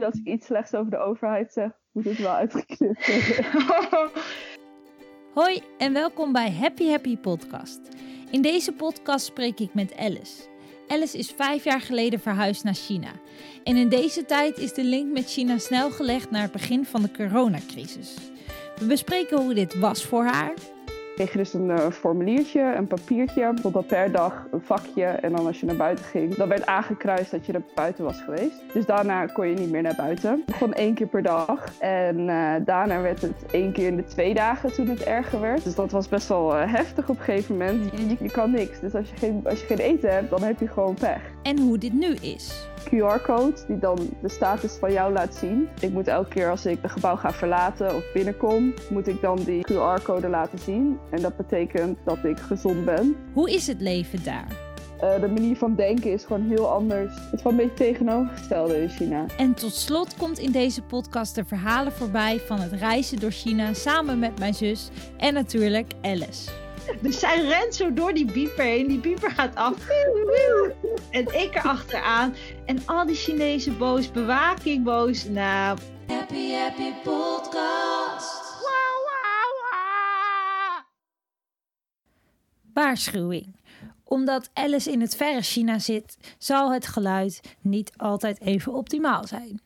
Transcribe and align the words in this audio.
als 0.00 0.18
ik 0.18 0.26
iets 0.26 0.46
slechts 0.46 0.74
over 0.74 0.90
de 0.90 0.98
overheid 0.98 1.52
zeg, 1.52 1.70
moet 1.92 2.04
het 2.04 2.18
wel 2.18 2.32
uitgeknipt. 2.32 3.06
Hoi 5.34 5.62
en 5.78 5.92
welkom 5.92 6.32
bij 6.32 6.52
Happy 6.52 6.88
Happy 6.88 7.16
Podcast. 7.16 7.80
In 8.30 8.42
deze 8.42 8.72
podcast 8.72 9.26
spreek 9.26 9.60
ik 9.60 9.74
met 9.74 9.96
Alice. 9.96 10.42
Alice 10.88 11.18
is 11.18 11.30
vijf 11.30 11.64
jaar 11.64 11.80
geleden 11.80 12.20
verhuisd 12.20 12.64
naar 12.64 12.74
China. 12.74 13.10
En 13.64 13.76
in 13.76 13.88
deze 13.88 14.24
tijd 14.24 14.58
is 14.58 14.72
de 14.72 14.84
link 14.84 15.12
met 15.12 15.30
China 15.30 15.58
snel 15.58 15.90
gelegd 15.90 16.30
naar 16.30 16.42
het 16.42 16.52
begin 16.52 16.84
van 16.84 17.02
de 17.02 17.10
coronacrisis. 17.10 18.16
We 18.76 18.86
bespreken 18.86 19.42
hoe 19.42 19.54
dit 19.54 19.78
was 19.78 20.04
voor 20.04 20.24
haar, 20.24 20.54
kreeg 21.14 21.32
je 21.32 21.38
dus 21.38 21.54
een 21.54 21.68
uh, 21.68 21.90
formuliertje, 21.90 22.74
een 22.76 22.86
papiertje, 22.86 23.52
bijvoorbeeld 23.52 23.86
per 23.86 24.12
dag 24.12 24.46
een 24.50 24.60
vakje. 24.60 25.04
En 25.04 25.32
dan 25.32 25.46
als 25.46 25.60
je 25.60 25.66
naar 25.66 25.76
buiten 25.76 26.04
ging, 26.04 26.34
dan 26.34 26.48
werd 26.48 26.66
aangekruist 26.66 27.30
dat 27.30 27.46
je 27.46 27.52
er 27.52 27.62
buiten 27.74 28.04
was 28.04 28.20
geweest. 28.20 28.62
Dus 28.72 28.86
daarna 28.86 29.26
kon 29.26 29.48
je 29.48 29.54
niet 29.54 29.70
meer 29.70 29.82
naar 29.82 29.96
buiten. 29.96 30.44
Gewoon 30.52 30.74
één 30.74 30.94
keer 30.94 31.06
per 31.06 31.22
dag. 31.22 31.78
En 31.78 32.18
uh, 32.18 32.52
daarna 32.64 33.00
werd 33.00 33.22
het 33.22 33.44
één 33.50 33.72
keer 33.72 33.86
in 33.86 33.96
de 33.96 34.04
twee 34.04 34.34
dagen 34.34 34.72
toen 34.72 34.88
het 34.88 35.02
erger 35.02 35.40
werd. 35.40 35.64
Dus 35.64 35.74
dat 35.74 35.90
was 35.90 36.08
best 36.08 36.28
wel 36.28 36.56
uh, 36.56 36.72
heftig 36.72 37.08
op 37.08 37.18
een 37.18 37.24
gegeven 37.24 37.56
moment. 37.56 37.90
Je, 37.98 38.16
je, 38.20 38.30
kan 38.30 38.50
niks. 38.50 38.80
Dus 38.80 38.94
als 38.94 39.10
je, 39.10 39.16
geen, 39.16 39.40
als 39.44 39.60
je 39.60 39.66
geen 39.66 39.78
eten 39.78 40.12
hebt, 40.12 40.30
dan 40.30 40.42
heb 40.42 40.60
je 40.60 40.68
gewoon 40.68 40.94
pech. 40.94 41.20
En 41.42 41.58
hoe 41.58 41.78
dit 41.78 41.92
nu 41.92 42.14
is. 42.14 42.66
QR-code 42.84 43.54
die 43.66 43.78
dan 43.78 43.98
de 44.22 44.28
status 44.28 44.72
van 44.72 44.92
jou 44.92 45.12
laat 45.12 45.34
zien. 45.34 45.68
Ik 45.80 45.92
moet 45.92 46.08
elke 46.08 46.28
keer 46.28 46.50
als 46.50 46.66
ik 46.66 46.78
het 46.82 46.90
gebouw 46.90 47.16
ga 47.16 47.32
verlaten 47.32 47.94
of 47.94 48.12
binnenkom, 48.12 48.74
moet 48.90 49.08
ik 49.08 49.20
dan 49.20 49.36
die 49.36 49.66
QR-code 49.72 50.28
laten 50.28 50.58
zien. 50.58 50.98
En 51.10 51.22
dat 51.22 51.36
betekent 51.36 51.98
dat 52.04 52.24
ik 52.24 52.38
gezond 52.38 52.84
ben. 52.84 53.16
Hoe 53.32 53.50
is 53.50 53.66
het 53.66 53.80
leven 53.80 54.24
daar? 54.24 54.46
Uh, 55.02 55.20
de 55.20 55.28
manier 55.28 55.56
van 55.56 55.74
denken 55.74 56.12
is 56.12 56.24
gewoon 56.24 56.48
heel 56.48 56.68
anders. 56.68 57.14
Het 57.14 57.32
is 57.32 57.42
wel 57.42 57.52
een 57.52 57.58
beetje 57.58 57.74
tegenovergestelde 57.74 58.82
in 58.82 58.88
China. 58.88 59.26
En 59.36 59.54
tot 59.54 59.74
slot 59.74 60.16
komt 60.16 60.38
in 60.38 60.52
deze 60.52 60.82
podcast 60.82 61.34
de 61.34 61.44
verhalen 61.44 61.92
voorbij 61.92 62.40
van 62.40 62.60
het 62.60 62.72
reizen 62.72 63.20
door 63.20 63.30
China 63.30 63.72
samen 63.72 64.18
met 64.18 64.38
mijn 64.38 64.54
zus 64.54 64.90
en 65.16 65.34
natuurlijk 65.34 65.92
Alice. 66.02 66.61
Dus 67.00 67.18
zij 67.18 67.44
rent 67.44 67.74
zo 67.74 67.92
door 67.92 68.14
die 68.14 68.32
bieper 68.32 68.64
heen. 68.64 68.86
Die 68.88 69.00
bieper 69.00 69.30
gaat 69.30 69.54
af. 69.54 69.88
En 71.10 71.40
ik 71.40 71.54
erachteraan. 71.54 72.34
En 72.66 72.86
al 72.86 73.06
die 73.06 73.16
Chinezen 73.16 73.78
boos. 73.78 74.10
Bewaking 74.10 74.84
boos. 74.84 75.24
Nou. 75.24 75.78
Happy 76.06 76.52
Happy 76.52 76.92
Podcast. 77.02 78.42
Waarschuwing. 82.72 83.60
Omdat 84.04 84.50
Alice 84.52 84.90
in 84.90 85.00
het 85.00 85.16
verre 85.16 85.42
China 85.42 85.78
zit, 85.78 86.16
zal 86.38 86.72
het 86.72 86.86
geluid 86.86 87.40
niet 87.60 87.92
altijd 87.96 88.40
even 88.40 88.72
optimaal 88.74 89.26
zijn. 89.26 89.60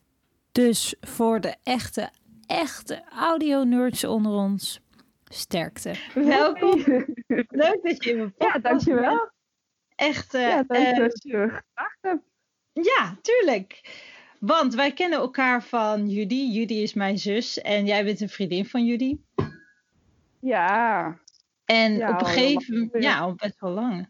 Dus 0.52 0.94
voor 1.00 1.40
de 1.40 1.56
echte, 1.62 2.10
echte 2.46 3.02
audio-nerds 3.18 4.04
onder 4.04 4.32
ons, 4.32 4.80
sterkte. 5.28 5.94
Welkom. 6.14 6.84
Leuk 7.48 7.78
dat 7.82 8.04
je 8.04 8.10
in 8.10 8.16
mijn 8.16 8.34
podcast 8.34 8.54
Ja, 8.54 8.70
dankjewel. 8.70 9.30
Echt. 9.94 10.34
Uh, 10.34 10.40
ja, 10.40 10.62
dank 10.62 10.86
uh, 10.86 10.96
dat 10.96 11.22
je 11.22 11.48
gevraagd 11.48 11.98
hebt. 12.00 12.22
Ja, 12.72 13.16
tuurlijk. 13.22 13.80
Want 14.40 14.74
wij 14.74 14.92
kennen 14.92 15.18
elkaar 15.18 15.62
van 15.62 16.08
Judy. 16.08 16.48
Judy 16.52 16.74
is 16.74 16.94
mijn 16.94 17.18
zus 17.18 17.60
en 17.60 17.86
jij 17.86 18.04
bent 18.04 18.20
een 18.20 18.28
vriendin 18.28 18.66
van 18.66 18.84
Judy. 18.84 19.16
Ja. 20.40 21.18
En 21.64 21.96
ja, 21.96 22.10
op 22.10 22.20
een 22.20 22.26
gegeven 22.26 22.74
moment, 22.74 23.02
ja, 23.02 23.18
al 23.18 23.34
best 23.34 23.60
wel 23.60 23.70
lang. 23.70 24.08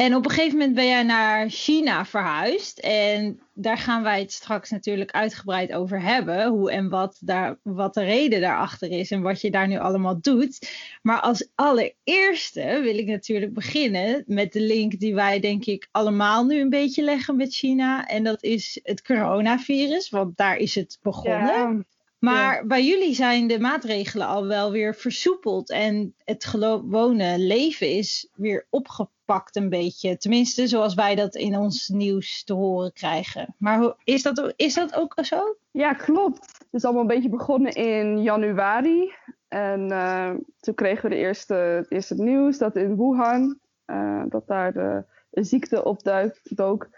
En 0.00 0.14
op 0.14 0.24
een 0.24 0.30
gegeven 0.30 0.58
moment 0.58 0.74
ben 0.74 0.86
jij 0.86 1.02
naar 1.02 1.48
China 1.48 2.04
verhuisd. 2.04 2.78
En 2.78 3.40
daar 3.54 3.78
gaan 3.78 4.02
wij 4.02 4.20
het 4.20 4.32
straks 4.32 4.70
natuurlijk 4.70 5.10
uitgebreid 5.10 5.72
over 5.72 6.02
hebben. 6.02 6.48
Hoe 6.48 6.70
en 6.70 6.88
wat, 6.88 7.16
daar, 7.20 7.58
wat 7.62 7.94
de 7.94 8.04
reden 8.04 8.40
daarachter 8.40 8.90
is 8.90 9.10
en 9.10 9.22
wat 9.22 9.40
je 9.40 9.50
daar 9.50 9.68
nu 9.68 9.78
allemaal 9.78 10.20
doet. 10.20 10.70
Maar 11.02 11.20
als 11.20 11.50
allereerste 11.54 12.80
wil 12.82 12.98
ik 12.98 13.06
natuurlijk 13.06 13.54
beginnen 13.54 14.24
met 14.26 14.52
de 14.52 14.60
link 14.60 14.98
die 14.98 15.14
wij 15.14 15.40
denk 15.40 15.64
ik 15.64 15.88
allemaal 15.90 16.44
nu 16.44 16.60
een 16.60 16.70
beetje 16.70 17.02
leggen 17.02 17.36
met 17.36 17.54
China. 17.54 18.06
En 18.06 18.24
dat 18.24 18.42
is 18.42 18.80
het 18.82 19.02
coronavirus, 19.02 20.10
want 20.10 20.36
daar 20.36 20.56
is 20.56 20.74
het 20.74 20.98
begonnen. 21.02 21.46
Ja. 21.46 21.84
Maar 22.20 22.54
ja. 22.54 22.66
bij 22.66 22.84
jullie 22.84 23.14
zijn 23.14 23.46
de 23.46 23.60
maatregelen 23.60 24.26
al 24.26 24.46
wel 24.46 24.70
weer 24.70 24.94
versoepeld 24.94 25.70
en 25.70 26.14
het 26.24 26.44
gewone 26.44 27.38
leven 27.38 27.88
is 27.90 28.28
weer 28.34 28.66
opgepakt 28.70 29.56
een 29.56 29.68
beetje. 29.68 30.16
Tenminste, 30.16 30.66
zoals 30.66 30.94
wij 30.94 31.14
dat 31.14 31.34
in 31.34 31.56
ons 31.56 31.88
nieuws 31.88 32.44
te 32.44 32.54
horen 32.54 32.92
krijgen. 32.92 33.54
Maar 33.58 33.94
is 34.04 34.22
dat, 34.22 34.52
is 34.56 34.74
dat 34.74 34.94
ook 34.94 35.14
zo? 35.22 35.56
Ja, 35.70 35.92
klopt. 35.92 36.46
Het 36.58 36.68
is 36.70 36.84
allemaal 36.84 37.02
een 37.02 37.08
beetje 37.08 37.28
begonnen 37.28 37.72
in 37.72 38.22
januari. 38.22 39.12
En 39.48 39.90
uh, 39.90 40.30
toen 40.60 40.74
kregen 40.74 41.02
we 41.02 41.14
de 41.14 41.20
eerste, 41.20 41.86
eerst 41.88 42.08
het 42.08 42.18
nieuws 42.18 42.58
dat 42.58 42.76
in 42.76 42.96
Wuhan, 42.96 43.58
uh, 43.86 44.22
dat 44.28 44.46
daar 44.46 44.72
de, 44.72 45.04
de 45.30 45.44
ziekte 45.44 45.84
opdook. 45.84 46.88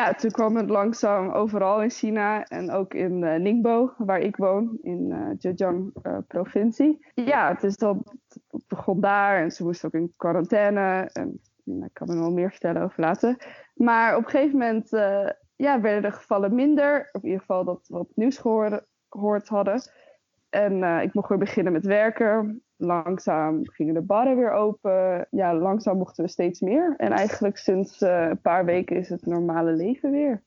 Ja, 0.00 0.14
toen 0.14 0.30
kwam 0.30 0.56
het 0.56 0.70
langzaam 0.70 1.30
overal 1.30 1.82
in 1.82 1.90
China 1.90 2.44
en 2.44 2.70
ook 2.70 2.94
in 2.94 3.22
uh, 3.22 3.34
Ningbo, 3.34 3.94
waar 3.96 4.18
ik 4.18 4.36
woon, 4.36 4.78
in 4.82 5.10
uh, 5.10 5.30
Zhejiang 5.38 5.90
uh, 6.02 6.18
provincie. 6.26 7.06
Ja, 7.14 7.54
dus 7.54 7.76
dat, 7.76 7.96
dat 8.28 8.66
begon 8.66 9.00
daar 9.00 9.42
en 9.42 9.50
ze 9.50 9.64
moesten 9.64 9.86
ook 9.88 10.00
in 10.00 10.12
quarantaine. 10.16 11.10
En, 11.12 11.40
nou, 11.64 11.84
ik 11.84 11.90
kan 11.92 12.08
er 12.08 12.16
nog 12.16 12.32
meer 12.32 12.50
vertellen 12.50 12.82
over 12.82 13.00
later. 13.00 13.36
Maar 13.74 14.16
op 14.16 14.24
een 14.24 14.30
gegeven 14.30 14.58
moment 14.58 14.88
ja, 15.56 15.80
werden 15.80 16.02
de 16.02 16.10
gevallen 16.10 16.54
minder. 16.54 17.08
In 17.12 17.24
ieder 17.24 17.40
geval 17.40 17.64
dat 17.64 17.88
we 17.88 17.98
op 17.98 18.08
het 18.08 18.16
nieuws 18.16 18.38
gehoord 19.08 19.48
hadden. 19.48 19.80
En 20.50 20.82
ik 21.02 21.14
mocht 21.14 21.28
weer 21.28 21.38
beginnen 21.38 21.72
met 21.72 21.86
werken. 21.86 22.62
Langzaam 22.80 23.60
gingen 23.68 23.94
de 23.94 24.00
barren 24.00 24.36
weer 24.36 24.52
open. 24.52 25.26
Ja, 25.30 25.54
langzaam 25.54 25.96
mochten 25.96 26.24
we 26.24 26.30
steeds 26.30 26.60
meer. 26.60 26.94
En 26.96 27.12
eigenlijk 27.12 27.56
sinds 27.56 28.02
uh, 28.02 28.26
een 28.28 28.40
paar 28.40 28.64
weken 28.64 28.96
is 28.96 29.08
het 29.08 29.26
normale 29.26 29.72
leven 29.72 30.10
weer. 30.10 30.42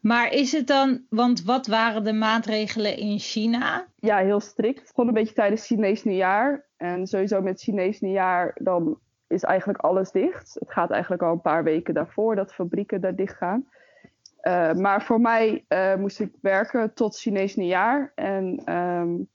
Maar 0.00 0.32
is 0.32 0.52
het 0.52 0.66
dan, 0.66 1.02
want 1.08 1.44
wat 1.44 1.66
waren 1.66 2.04
de 2.04 2.12
maatregelen 2.12 2.96
in 2.96 3.18
China? 3.18 3.86
Ja, 3.96 4.18
heel 4.18 4.40
strikt. 4.40 4.90
Gewoon 4.94 5.08
een 5.08 5.14
beetje 5.14 5.34
tijdens 5.34 5.66
Chinees 5.66 6.04
nieuwjaar. 6.04 6.64
En 6.76 7.06
sowieso 7.06 7.42
met 7.42 7.60
Chinees 7.60 8.00
nieuwjaar, 8.00 8.56
dan 8.60 8.98
is 9.26 9.42
eigenlijk 9.42 9.78
alles 9.78 10.10
dicht. 10.10 10.56
Het 10.58 10.72
gaat 10.72 10.90
eigenlijk 10.90 11.22
al 11.22 11.32
een 11.32 11.40
paar 11.40 11.64
weken 11.64 11.94
daarvoor 11.94 12.36
dat 12.36 12.54
fabrieken 12.54 13.00
daar 13.00 13.14
dicht 13.14 13.36
gaan. 13.36 13.68
Uh, 14.42 14.72
maar 14.72 15.02
voor 15.02 15.20
mij 15.20 15.64
uh, 15.68 15.94
moest 15.94 16.20
ik 16.20 16.32
werken 16.40 16.94
tot 16.94 17.18
Chinees 17.18 17.56
nieuwjaar. 17.56 18.12
En 18.14 18.74
um, 18.74 19.28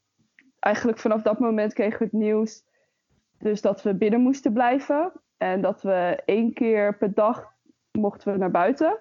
eigenlijk 0.66 0.98
vanaf 0.98 1.22
dat 1.22 1.40
moment 1.40 1.74
kregen 1.74 2.00
we 2.00 2.04
het 2.04 2.14
nieuws 2.14 2.64
dus 3.38 3.62
dat 3.62 3.82
we 3.82 3.96
binnen 3.96 4.22
moesten 4.22 4.54
blijven. 4.54 5.12
En 5.38 5.62
dat 5.62 5.82
we 5.82 6.22
één 6.26 6.54
keer 6.54 6.98
per 6.98 7.14
dag 7.14 7.54
mochten 7.92 8.32
we 8.32 8.38
naar 8.38 8.52
buiten. 8.52 9.00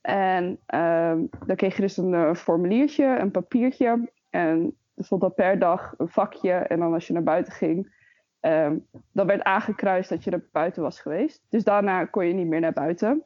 En 0.00 0.44
um, 0.74 1.28
dan 1.46 1.56
kreeg 1.56 1.76
je 1.76 1.82
dus 1.82 1.96
een 1.96 2.12
uh, 2.12 2.34
formuliertje, 2.34 3.04
een 3.04 3.30
papiertje. 3.30 4.12
En 4.30 4.76
er 4.94 5.04
stond 5.04 5.20
dan 5.20 5.34
per 5.34 5.58
dag 5.58 5.94
een 5.96 6.08
vakje. 6.08 6.52
En 6.52 6.78
dan 6.78 6.92
als 6.92 7.06
je 7.06 7.12
naar 7.12 7.22
buiten 7.22 7.52
ging, 7.52 7.94
um, 8.40 8.86
dan 9.12 9.26
werd 9.26 9.42
aangekruist 9.42 10.08
dat 10.08 10.24
je 10.24 10.30
er 10.30 10.48
buiten 10.52 10.82
was 10.82 11.00
geweest. 11.00 11.42
Dus 11.48 11.64
daarna 11.64 12.04
kon 12.04 12.26
je 12.26 12.34
niet 12.34 12.46
meer 12.46 12.60
naar 12.60 12.72
buiten. 12.72 13.24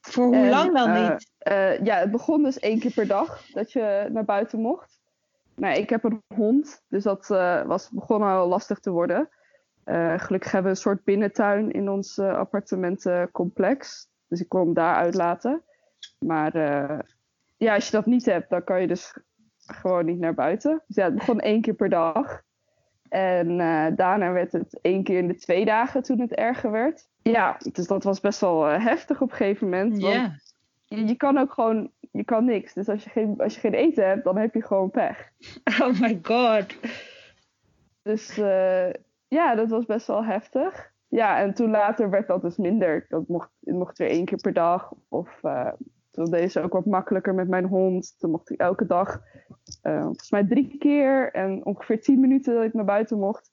Voor 0.00 0.24
hoe 0.24 0.36
en, 0.36 0.48
lang 0.48 0.74
dan 0.74 0.88
uh, 0.88 1.10
niet? 1.10 1.30
Uh, 1.52 1.84
ja, 1.84 1.96
het 1.96 2.10
begon 2.10 2.42
dus 2.42 2.58
één 2.58 2.78
keer 2.78 2.92
per 2.92 3.06
dag 3.06 3.46
dat 3.52 3.72
je 3.72 4.08
naar 4.12 4.24
buiten 4.24 4.60
mocht. 4.60 4.97
Nou, 5.58 5.78
ik 5.78 5.90
heb 5.90 6.04
een 6.04 6.22
hond, 6.34 6.84
dus 6.88 7.02
dat 7.02 7.30
uh, 7.30 7.62
was, 7.62 7.90
begon 7.90 8.22
al 8.22 8.48
lastig 8.48 8.78
te 8.78 8.90
worden. 8.90 9.28
Uh, 9.84 10.18
gelukkig 10.18 10.52
hebben 10.52 10.70
we 10.70 10.76
een 10.76 10.82
soort 10.82 11.04
binnentuin 11.04 11.70
in 11.70 11.88
ons 11.90 12.18
uh, 12.18 12.34
appartementencomplex. 12.34 14.08
Dus 14.28 14.40
ik 14.40 14.48
kon 14.48 14.64
hem 14.64 14.74
daar 14.74 14.94
uitlaten. 14.94 15.62
Maar 16.18 16.52
ja, 17.56 17.74
als 17.74 17.86
je 17.86 17.92
dat 17.92 18.06
niet 18.06 18.24
hebt, 18.24 18.50
dan 18.50 18.64
kan 18.64 18.80
je 18.80 18.86
dus 18.86 19.18
gewoon 19.66 20.04
niet 20.04 20.18
naar 20.18 20.34
buiten. 20.34 20.82
Dus 20.86 20.96
ja, 20.96 21.04
het 21.04 21.14
begon 21.14 21.40
één 21.40 21.60
keer 21.60 21.74
per 21.74 21.88
dag. 21.88 22.42
En 23.08 23.56
daarna 23.96 24.32
werd 24.32 24.52
het 24.52 24.78
één 24.80 25.02
keer 25.02 25.18
in 25.18 25.28
de 25.28 25.36
twee 25.36 25.64
dagen 25.64 26.02
toen 26.02 26.20
het 26.20 26.34
erger 26.34 26.70
werd. 26.70 27.08
Ja, 27.22 27.56
dus 27.72 27.86
dat 27.86 28.04
was 28.04 28.20
best 28.20 28.40
wel 28.40 28.64
heftig 28.64 29.20
op 29.20 29.30
een 29.30 29.36
gegeven 29.36 29.68
moment. 29.68 30.00
Ja. 30.00 30.10
Yeah. 30.10 30.30
Je, 30.84 31.06
je 31.06 31.14
kan 31.14 31.38
ook 31.38 31.52
gewoon 31.52 31.90
je 32.12 32.24
kan 32.24 32.44
niks. 32.44 32.74
Dus 32.74 32.88
als 32.88 33.04
je, 33.04 33.10
geen, 33.10 33.34
als 33.38 33.54
je 33.54 33.60
geen 33.60 33.74
eten 33.74 34.08
hebt, 34.08 34.24
dan 34.24 34.36
heb 34.36 34.54
je 34.54 34.62
gewoon 34.62 34.90
pech. 34.90 35.30
Oh 35.82 36.00
my 36.00 36.18
god. 36.22 36.76
Dus 38.02 38.38
uh, 38.38 38.92
ja, 39.28 39.54
dat 39.54 39.68
was 39.68 39.86
best 39.86 40.06
wel 40.06 40.24
heftig. 40.24 40.92
Ja, 41.08 41.38
en 41.38 41.54
toen 41.54 41.70
later 41.70 42.10
werd 42.10 42.26
dat 42.26 42.42
dus 42.42 42.56
minder. 42.56 43.06
Dat 43.08 43.28
mocht, 43.28 43.50
het 43.60 43.74
mocht 43.74 43.98
weer 43.98 44.08
één 44.08 44.24
keer 44.24 44.40
per 44.40 44.52
dag. 44.52 44.92
Of 45.08 45.42
uh, 45.42 45.72
toen 46.10 46.24
deed 46.24 46.52
ze 46.52 46.62
ook 46.62 46.72
wat 46.72 46.86
makkelijker 46.86 47.34
met 47.34 47.48
mijn 47.48 47.64
hond. 47.64 48.14
Toen 48.18 48.30
mocht 48.30 48.50
ik 48.50 48.60
elke 48.60 48.86
dag, 48.86 49.20
uh, 49.82 50.02
volgens 50.02 50.30
mij 50.30 50.44
drie 50.44 50.78
keer 50.78 51.32
en 51.32 51.64
ongeveer 51.64 52.00
tien 52.00 52.20
minuten 52.20 52.54
dat 52.54 52.64
ik 52.64 52.74
naar 52.74 52.84
buiten 52.84 53.18
mocht. 53.18 53.50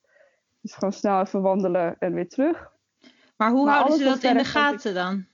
Dus 0.61 0.73
gewoon 0.73 0.93
snel 0.93 1.21
even 1.21 1.41
wandelen 1.41 1.95
en 1.99 2.13
weer 2.13 2.29
terug. 2.29 2.73
Maar 3.37 3.51
hoe 3.51 3.65
maar 3.65 3.75
houden 3.75 3.97
ze 3.97 4.03
dat 4.03 4.23
in 4.23 4.37
de 4.37 4.43
gaten 4.43 4.93
dan? 4.93 5.25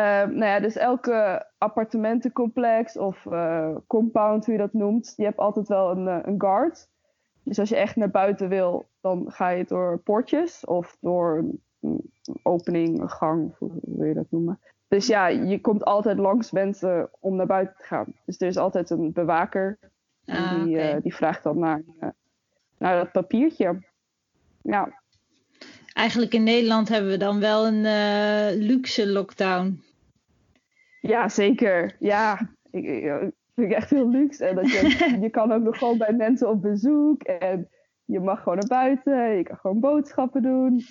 Nou 0.00 0.44
ja, 0.44 0.60
dus 0.60 0.76
elke 0.76 1.46
appartementencomplex 1.58 2.96
of 2.98 3.26
compound, 3.86 4.44
hoe 4.44 4.54
je 4.54 4.60
dat 4.60 4.72
noemt, 4.72 5.16
die 5.16 5.26
hebt 5.26 5.38
altijd 5.38 5.68
wel 5.68 5.90
een, 5.90 6.06
een 6.28 6.40
guard. 6.40 6.88
Dus 7.44 7.58
als 7.58 7.68
je 7.68 7.76
echt 7.76 7.96
naar 7.96 8.10
buiten 8.10 8.48
wil, 8.48 8.88
dan 9.00 9.24
ga 9.30 9.48
je 9.48 9.64
door 9.64 9.98
poortjes 9.98 10.64
of 10.64 10.96
door 11.00 11.44
een 11.80 12.10
opening, 12.42 13.00
een 13.00 13.10
gang, 13.10 13.54
hoe 13.58 13.70
wil 13.82 14.06
je 14.06 14.14
dat 14.14 14.30
noemen. 14.30 14.60
Dus 14.88 15.06
ja, 15.06 15.26
je 15.26 15.60
komt 15.60 15.84
altijd 15.84 16.18
langs 16.18 16.50
mensen 16.50 17.10
om 17.20 17.36
naar 17.36 17.46
buiten 17.46 17.76
te 17.76 17.84
gaan. 17.84 18.14
Dus 18.24 18.40
er 18.40 18.46
is 18.46 18.56
altijd 18.56 18.90
een 18.90 19.12
bewaker. 19.12 19.78
Ah, 20.26 20.64
die, 20.64 20.76
uh, 20.76 20.96
die 21.02 21.14
vraagt 21.14 21.42
dan 21.42 21.58
naar, 21.58 21.82
naar 22.78 22.96
dat 22.96 23.12
papiertje. 23.12 23.82
Ja. 24.62 25.01
Eigenlijk 25.92 26.34
in 26.34 26.42
Nederland 26.42 26.88
hebben 26.88 27.10
we 27.10 27.16
dan 27.16 27.40
wel 27.40 27.66
een 27.66 27.84
uh, 27.84 28.66
luxe 28.66 29.08
lockdown. 29.08 29.82
Ja, 31.00 31.28
zeker. 31.28 31.96
Ja, 31.98 32.50
ik, 32.70 32.84
ik, 32.84 33.32
vind 33.54 33.70
ik 33.70 33.72
echt 33.72 33.90
heel 33.90 34.08
luxe. 34.08 34.44
En 34.44 34.54
dat 34.54 34.70
je, 34.70 35.16
je 35.22 35.30
kan 35.30 35.52
ook 35.52 35.62
nog 35.62 35.78
gewoon 35.78 35.98
bij 35.98 36.12
mensen 36.12 36.48
op 36.48 36.62
bezoek. 36.62 37.22
En 37.22 37.68
je 38.04 38.20
mag 38.20 38.42
gewoon 38.42 38.58
naar 38.58 38.86
buiten. 38.86 39.36
Je 39.36 39.42
kan 39.42 39.56
gewoon 39.56 39.80
boodschappen 39.80 40.42
doen. 40.42 40.82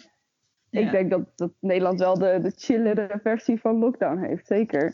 Ik 0.69 0.92
denk 0.92 1.09
dat, 1.09 1.21
dat 1.36 1.51
Nederland 1.59 2.00
wel 2.00 2.18
de, 2.18 2.39
de 2.42 2.53
chillere 2.56 3.19
versie 3.24 3.59
van 3.59 3.77
lockdown 3.77 4.18
heeft, 4.18 4.48
zeker. 4.48 4.94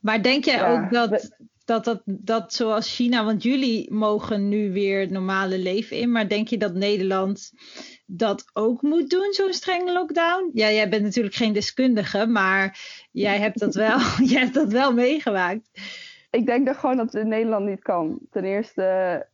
Maar 0.00 0.22
denk 0.22 0.44
jij 0.44 0.70
ook 0.70 0.92
dat, 0.92 1.36
dat, 1.64 1.84
dat, 1.84 2.02
dat 2.04 2.52
zoals 2.52 2.94
China, 2.94 3.24
want 3.24 3.42
jullie 3.42 3.92
mogen 3.92 4.48
nu 4.48 4.72
weer 4.72 5.00
het 5.00 5.10
normale 5.10 5.58
leven 5.58 5.96
in, 5.96 6.12
maar 6.12 6.28
denk 6.28 6.48
je 6.48 6.58
dat 6.58 6.74
Nederland 6.74 7.52
dat 8.10 8.50
ook 8.52 8.82
moet 8.82 9.10
doen, 9.10 9.32
zo'n 9.32 9.52
strenge 9.52 9.92
lockdown? 9.92 10.50
Ja, 10.52 10.70
jij 10.70 10.88
bent 10.88 11.02
natuurlijk 11.02 11.34
geen 11.34 11.52
deskundige, 11.52 12.26
maar 12.26 12.78
jij 13.12 13.38
hebt 13.38 13.58
dat 13.58 13.74
wel, 13.74 13.98
jij 14.32 14.40
hebt 14.40 14.54
dat 14.54 14.72
wel 14.72 14.92
meegemaakt. 14.92 15.70
Ik 16.30 16.46
denk 16.46 16.66
dat 16.66 16.76
gewoon 16.76 16.96
dat 16.96 17.12
het 17.12 17.22
in 17.22 17.28
Nederland 17.28 17.66
niet 17.66 17.82
kan. 17.82 18.18
Ten 18.30 18.44
eerste 18.44 19.26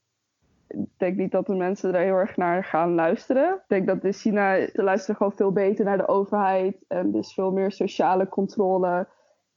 ik 0.68 0.88
denk 0.96 1.16
niet 1.16 1.30
dat 1.30 1.46
de 1.46 1.54
mensen 1.54 1.94
er 1.94 2.00
heel 2.00 2.16
erg 2.16 2.36
naar 2.36 2.64
gaan 2.64 2.94
luisteren. 2.94 3.54
Ik 3.54 3.64
denk 3.68 3.86
dat 3.86 4.04
in 4.04 4.12
China, 4.12 4.66
ze 4.66 4.82
luisteren 4.82 5.16
gewoon 5.16 5.32
veel 5.32 5.52
beter 5.52 5.84
naar 5.84 5.96
de 5.96 6.08
overheid. 6.08 6.84
En 6.88 7.10
dus 7.10 7.34
veel 7.34 7.52
meer 7.52 7.72
sociale 7.72 8.28
controle 8.28 9.08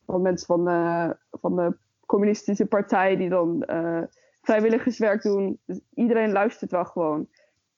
van 0.06 0.22
mensen 0.22 0.48
van 0.48 0.66
de, 0.66 1.16
van 1.32 1.56
de 1.56 1.78
communistische 2.06 2.66
partij 2.66 3.16
die 3.16 3.30
dan 3.30 3.64
uh, 3.68 4.02
vrijwilligerswerk 4.42 5.22
doen. 5.22 5.60
Dus 5.66 5.80
iedereen 5.94 6.32
luistert 6.32 6.72
wel 6.72 6.86
gewoon. 6.86 7.28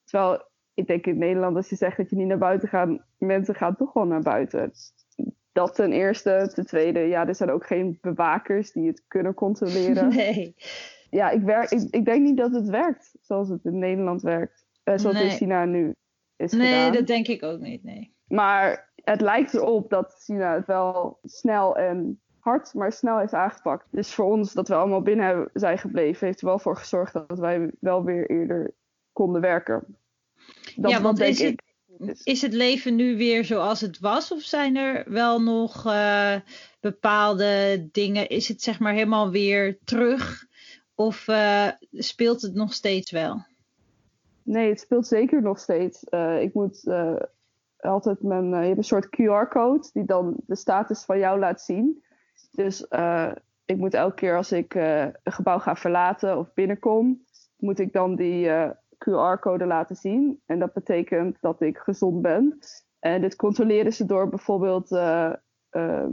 Terwijl 0.05 0.41
ik 0.79 0.87
denk 0.87 1.05
in 1.05 1.17
Nederland, 1.17 1.55
als 1.55 1.69
je 1.69 1.75
zegt 1.75 1.97
dat 1.97 2.09
je 2.09 2.15
niet 2.15 2.27
naar 2.27 2.37
buiten 2.37 2.69
gaat, 2.69 2.99
mensen 3.17 3.55
gaan 3.55 3.75
toch 3.75 3.91
gewoon 3.91 4.07
naar 4.07 4.21
buiten. 4.21 4.71
Dat 5.51 5.75
ten 5.75 5.91
eerste. 5.91 6.51
Ten 6.53 6.65
tweede, 6.65 6.99
ja, 6.99 7.27
er 7.27 7.35
zijn 7.35 7.51
ook 7.51 7.65
geen 7.65 7.97
bewakers 8.01 8.71
die 8.71 8.87
het 8.87 9.03
kunnen 9.07 9.33
controleren. 9.33 10.07
Nee 10.15 10.55
ja, 11.09 11.29
ik, 11.29 11.41
werk, 11.41 11.69
ik, 11.69 11.87
ik, 11.89 12.05
denk 12.05 12.23
niet 12.23 12.37
dat 12.37 12.51
het 12.51 12.69
werkt 12.69 13.15
zoals 13.21 13.49
het 13.49 13.65
in 13.65 13.79
Nederland 13.79 14.21
werkt. 14.21 14.65
Uh, 14.83 14.97
zoals 14.97 15.15
nee. 15.15 15.25
in 15.25 15.31
China 15.37 15.65
nu 15.65 15.95
is 16.35 16.51
nee, 16.51 16.67
gedaan. 16.67 16.81
Nee, 16.81 16.91
dat 16.91 17.07
denk 17.07 17.27
ik 17.27 17.43
ook 17.43 17.59
niet, 17.59 17.83
nee. 17.83 18.15
Maar 18.27 18.91
het 18.95 19.21
lijkt 19.21 19.53
erop 19.53 19.89
dat 19.89 20.23
China 20.25 20.53
het 20.53 20.65
wel 20.65 21.19
snel 21.23 21.77
en 21.77 22.21
hard, 22.39 22.73
maar 22.73 22.91
snel 22.91 23.17
heeft 23.17 23.33
aangepakt. 23.33 23.87
Dus 23.91 24.13
voor 24.13 24.25
ons 24.25 24.53
dat 24.53 24.67
we 24.67 24.75
allemaal 24.75 25.01
binnen 25.01 25.49
zijn 25.53 25.77
gebleven, 25.77 26.27
heeft 26.27 26.41
er 26.41 26.47
wel 26.47 26.59
voor 26.59 26.77
gezorgd 26.77 27.13
dat 27.13 27.39
wij 27.39 27.71
wel 27.79 28.03
weer 28.03 28.29
eerder 28.29 28.73
konden 29.11 29.41
werken. 29.41 29.97
Dat, 30.75 30.91
ja, 30.91 31.01
want 31.01 31.19
is. 31.19 31.41
Het, 31.41 31.61
is 32.23 32.41
het 32.41 32.53
leven 32.53 32.95
nu 32.95 33.17
weer 33.17 33.45
zoals 33.45 33.81
het 33.81 33.99
was? 33.99 34.31
Of 34.31 34.41
zijn 34.41 34.75
er 34.75 35.11
wel 35.11 35.41
nog 35.41 35.85
uh, 35.85 36.35
bepaalde 36.79 37.87
dingen? 37.91 38.29
Is 38.29 38.47
het 38.47 38.61
zeg 38.61 38.79
maar 38.79 38.93
helemaal 38.93 39.31
weer 39.31 39.77
terug 39.83 40.45
of 40.95 41.27
uh, 41.27 41.67
speelt 41.91 42.41
het 42.41 42.53
nog 42.53 42.73
steeds 42.73 43.11
wel? 43.11 43.45
Nee, 44.43 44.69
het 44.69 44.79
speelt 44.79 45.07
zeker 45.07 45.41
nog 45.41 45.59
steeds. 45.59 46.03
Uh, 46.09 46.41
ik 46.41 46.53
moet 46.53 46.83
altijd 47.77 48.21
mijn. 48.23 48.49
je 48.49 48.55
hebt 48.55 48.77
een 48.77 48.83
soort 48.83 49.05
QR-code 49.05 49.89
die 49.93 50.05
dan 50.05 50.35
de 50.45 50.55
status 50.55 51.03
van 51.03 51.19
jou 51.19 51.39
laat 51.39 51.61
zien. 51.61 52.03
Dus 52.51 52.85
ik 53.65 53.77
moet 53.77 53.93
elke 53.93 54.15
keer 54.15 54.35
als 54.35 54.51
ik 54.51 54.73
een 54.73 55.13
gebouw 55.23 55.59
ga 55.59 55.75
verlaten 55.75 56.37
of 56.37 56.53
binnenkom, 56.53 57.25
moet 57.57 57.79
ik 57.79 57.93
dan 57.93 58.15
die 58.15 58.49
QR-code 59.05 59.65
laten 59.65 59.95
zien. 59.95 60.41
En 60.45 60.59
dat 60.59 60.73
betekent 60.73 61.37
dat 61.41 61.61
ik 61.61 61.77
gezond 61.77 62.21
ben. 62.21 62.59
En 62.99 63.21
dit 63.21 63.35
controleren 63.35 63.93
ze 63.93 64.05
door 64.05 64.29
bijvoorbeeld 64.29 64.91
ehm, 64.91 66.11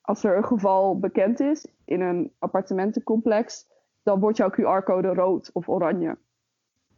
als 0.00 0.24
er 0.24 0.36
een 0.36 0.44
geval 0.44 0.98
bekend 0.98 1.40
is 1.40 1.66
in 1.84 2.00
een 2.00 2.32
appartementencomplex, 2.38 3.66
dan 4.02 4.20
wordt 4.20 4.36
jouw 4.36 4.50
QR-code 4.50 5.14
rood 5.14 5.50
of 5.52 5.68
oranje. 5.68 6.18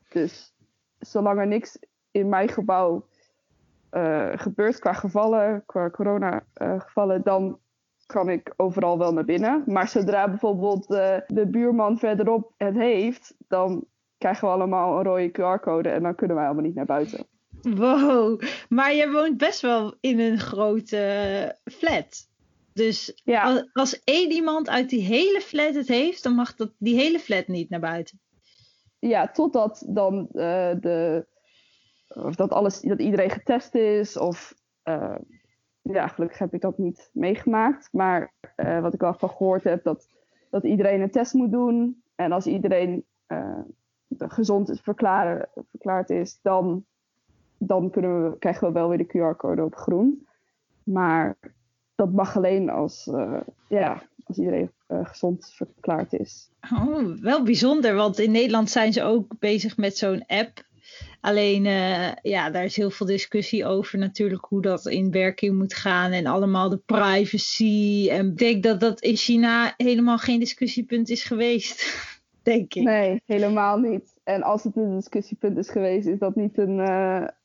Dus 0.09 0.55
zolang 0.99 1.39
er 1.39 1.47
niks 1.47 1.79
in 2.11 2.29
mijn 2.29 2.49
gebouw 2.49 3.07
uh, 3.91 4.31
gebeurt 4.35 4.79
qua 4.79 4.93
gevallen, 4.93 5.63
qua 5.67 5.91
corona-gevallen, 5.91 7.19
uh, 7.19 7.25
dan 7.25 7.59
kan 8.07 8.29
ik 8.29 8.53
overal 8.57 8.99
wel 8.99 9.13
naar 9.13 9.25
binnen. 9.25 9.63
Maar 9.67 9.89
zodra 9.89 10.29
bijvoorbeeld 10.29 10.87
de 11.27 11.47
buurman 11.51 11.99
verderop 11.99 12.53
het 12.57 12.75
heeft, 12.75 13.35
dan 13.49 13.85
krijgen 14.21 14.49
we 14.49 14.55
allemaal 14.55 14.99
een 14.99 15.05
rode 15.05 15.31
QR-code 15.31 15.89
en 15.89 16.03
dan 16.03 16.15
kunnen 16.15 16.37
wij 16.37 16.45
allemaal 16.45 16.65
niet 16.65 16.75
naar 16.75 16.87
buiten. 16.87 17.27
Wow, 17.63 18.41
maar 18.69 18.95
je 18.95 19.11
woont 19.11 19.37
best 19.37 19.61
wel 19.61 19.95
in 20.01 20.19
een 20.19 20.39
grote 20.39 21.57
flat. 21.65 22.29
Dus 22.73 23.23
als, 23.25 23.69
als 23.73 24.01
één 24.05 24.31
iemand 24.31 24.69
uit 24.69 24.89
die 24.89 25.03
hele 25.03 25.41
flat 25.41 25.75
het 25.75 25.89
heeft, 25.89 26.23
dan 26.23 26.35
mag 26.35 26.55
dat, 26.55 26.73
die 26.79 26.95
hele 26.95 27.19
flat 27.19 27.47
niet 27.47 27.71
naar 27.71 27.81
buiten. 27.81 28.21
Ja, 28.99 29.31
totdat 29.31 29.85
dan 29.89 30.29
uh, 30.33 30.73
de, 30.81 31.27
of 32.09 32.35
dat, 32.35 32.51
alles, 32.51 32.81
dat 32.81 33.01
iedereen 33.01 33.31
getest 33.31 33.75
is. 33.75 34.19
Of 34.19 34.55
uh, 34.85 35.17
ja, 35.83 36.07
gelukkig 36.07 36.39
heb 36.39 36.55
ik 36.55 36.61
dat 36.61 36.79
niet 36.79 37.11
meegemaakt. 37.13 37.89
Maar 37.93 38.33
uh, 38.57 38.81
wat 38.81 38.95
ik 38.95 39.01
wel 39.01 39.15
van 39.15 39.31
gehoord 39.31 39.65
heb, 39.65 39.85
dat, 39.85 40.09
dat 40.51 40.65
iedereen 40.65 41.01
een 41.01 41.11
test 41.11 41.35
moet 41.35 41.53
doen. 41.53 42.03
En 42.15 42.33
als 42.33 42.47
iedereen 42.47 43.05
gezond 44.19 44.81
verklaard 44.83 46.11
is, 46.11 46.39
dan, 46.43 46.85
dan 47.59 47.91
kunnen 47.91 48.31
we, 48.31 48.39
krijgen 48.39 48.67
we 48.67 48.73
wel 48.73 48.89
weer 48.89 48.99
de 48.99 49.07
QR-code 49.07 49.65
op 49.65 49.75
groen. 49.75 50.27
Maar 50.83 51.37
dat 51.95 52.13
mag 52.13 52.37
alleen 52.37 52.71
als, 52.71 53.07
uh, 53.07 53.41
ja, 53.69 54.03
als 54.25 54.39
iedereen 54.39 54.71
uh, 54.89 54.99
gezond 55.03 55.53
verklaard 55.55 56.13
is. 56.13 56.51
Oh, 56.73 57.21
wel 57.21 57.43
bijzonder, 57.43 57.95
want 57.95 58.19
in 58.19 58.31
Nederland 58.31 58.71
zijn 58.71 58.93
ze 58.93 59.03
ook 59.03 59.39
bezig 59.39 59.77
met 59.77 59.97
zo'n 59.97 60.25
app. 60.27 60.69
Alleen, 61.21 61.65
uh, 61.65 62.13
ja, 62.23 62.51
daar 62.51 62.65
is 62.65 62.77
heel 62.77 62.91
veel 62.91 63.07
discussie 63.07 63.67
over 63.67 63.99
natuurlijk 63.99 64.45
hoe 64.45 64.63
dat 64.63 64.87
in 64.87 65.11
werking 65.11 65.59
moet 65.59 65.75
gaan 65.75 66.13
en 66.13 66.27
allemaal 66.27 66.69
de 66.69 66.83
privacy. 66.87 68.09
En 68.11 68.27
ik 68.27 68.39
denk 68.39 68.63
dat 68.63 68.81
dat 68.81 69.01
in 69.01 69.17
China 69.17 69.75
helemaal 69.77 70.19
geen 70.19 70.39
discussiepunt 70.39 71.09
is 71.09 71.25
geweest, 71.25 71.83
denk 72.43 72.75
ik. 72.75 72.83
Nee, 72.83 73.23
helemaal 73.27 73.79
niet. 73.79 74.19
En 74.25 74.43
als 74.43 74.65
het 74.65 74.77
een 74.77 74.95
discussiepunt 74.95 75.59
is 75.59 75.71
geweest, 75.71 76.07
is 76.07 76.19
dat 76.19 76.35
niet 76.35 76.59
een, 76.59 76.79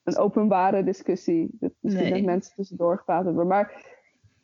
een 0.04 0.18
openbare 0.18 0.84
discussie. 0.84 1.50
Dat 1.60 1.72
misschien 1.80 2.12
nee. 2.12 2.24
mensen 2.24 2.56
tussendoor 2.56 2.98
gepraat 2.98 3.26
hebben. 3.26 3.48
Maar 3.48 3.86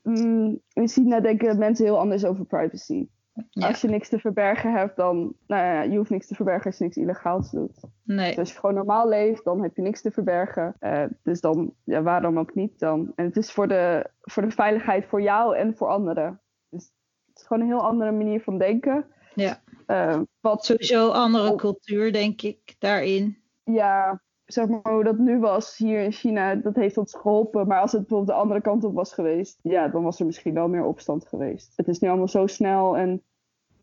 mm, 0.04 0.60
in 0.74 0.88
China 0.88 1.20
denken 1.20 1.58
mensen 1.58 1.86
heel 1.86 2.00
anders 2.00 2.26
over 2.26 2.46
privacy. 2.46 3.08
Als 3.52 3.82
je 3.82 3.88
niks 3.88 4.10
te 4.10 4.20
verbergen 4.20 4.74
hebt, 4.74 4.96
dan, 4.96 5.34
nou 5.48 5.66
ja, 5.66 5.82
je 5.82 5.98
hoeft 5.98 6.10
niks 6.10 6.28
te 6.28 6.36
verbergen 6.36 6.66
als 6.66 6.78
je 6.78 6.84
niks 6.84 6.98
illegaals 6.98 7.52
doet. 7.52 7.80
Nee. 8.04 8.28
Dus 8.28 8.38
als 8.38 8.52
je 8.52 8.60
gewoon 8.60 8.76
normaal 8.76 9.08
leeft, 9.08 9.44
dan 9.44 9.62
heb 9.62 9.76
je 9.76 9.82
niks 9.82 10.02
te 10.02 10.12
verbergen. 10.12 10.76
Uh, 10.80 11.04
dus 11.24 11.42
dan, 11.42 11.74
ja, 11.84 12.02
waarom 12.02 12.40
ook 12.40 12.56
niet 12.56 12.80
dan? 12.80 13.12
En 13.16 13.26
het 13.26 13.38
is 13.38 13.52
voor 13.52 13.68
de, 13.68 14.10
voor 14.22 14.44
de 14.44 14.52
veiligheid 14.52 15.06
voor 15.06 15.22
jou 15.22 15.56
en 15.56 15.76
voor 15.76 15.88
anderen. 15.88 16.42
Dus 16.70 16.92
het 17.28 17.40
is 17.40 17.48
gewoon 17.48 17.64
een 17.64 17.70
heel 17.70 17.88
andere 17.88 18.12
manier 18.12 18.42
van 18.42 18.58
denken. 18.58 19.06
Ja. 19.36 19.60
Uh, 19.88 20.20
wat 20.40 20.66
sowieso 20.66 21.10
andere 21.10 21.56
cultuur, 21.56 22.14
denk 22.14 22.42
ik, 22.42 22.76
daarin. 22.80 23.38
Ja, 23.64 24.22
zeg 24.46 24.68
maar, 24.68 24.94
hoe 24.94 25.04
dat 25.04 25.18
nu 25.18 25.40
was 25.40 25.78
hier 25.78 26.04
in 26.04 26.12
China, 26.12 26.56
dat 26.56 26.76
heeft 26.76 26.98
ons 26.98 27.16
geholpen. 27.16 27.68
Maar 27.68 27.80
als 27.80 27.92
het 27.92 28.02
bijvoorbeeld 28.02 28.38
de 28.38 28.44
andere 28.44 28.62
kant 28.62 28.84
op 28.84 28.94
was 28.94 29.14
geweest, 29.14 29.60
ja, 29.62 29.88
dan 29.88 30.04
was 30.04 30.20
er 30.20 30.26
misschien 30.26 30.54
wel 30.54 30.68
meer 30.68 30.84
opstand 30.84 31.28
geweest. 31.28 31.74
Het 31.76 31.88
is 31.88 32.00
nu 32.00 32.08
allemaal 32.08 32.28
zo 32.28 32.48
snel 32.48 32.98
en 32.98 33.24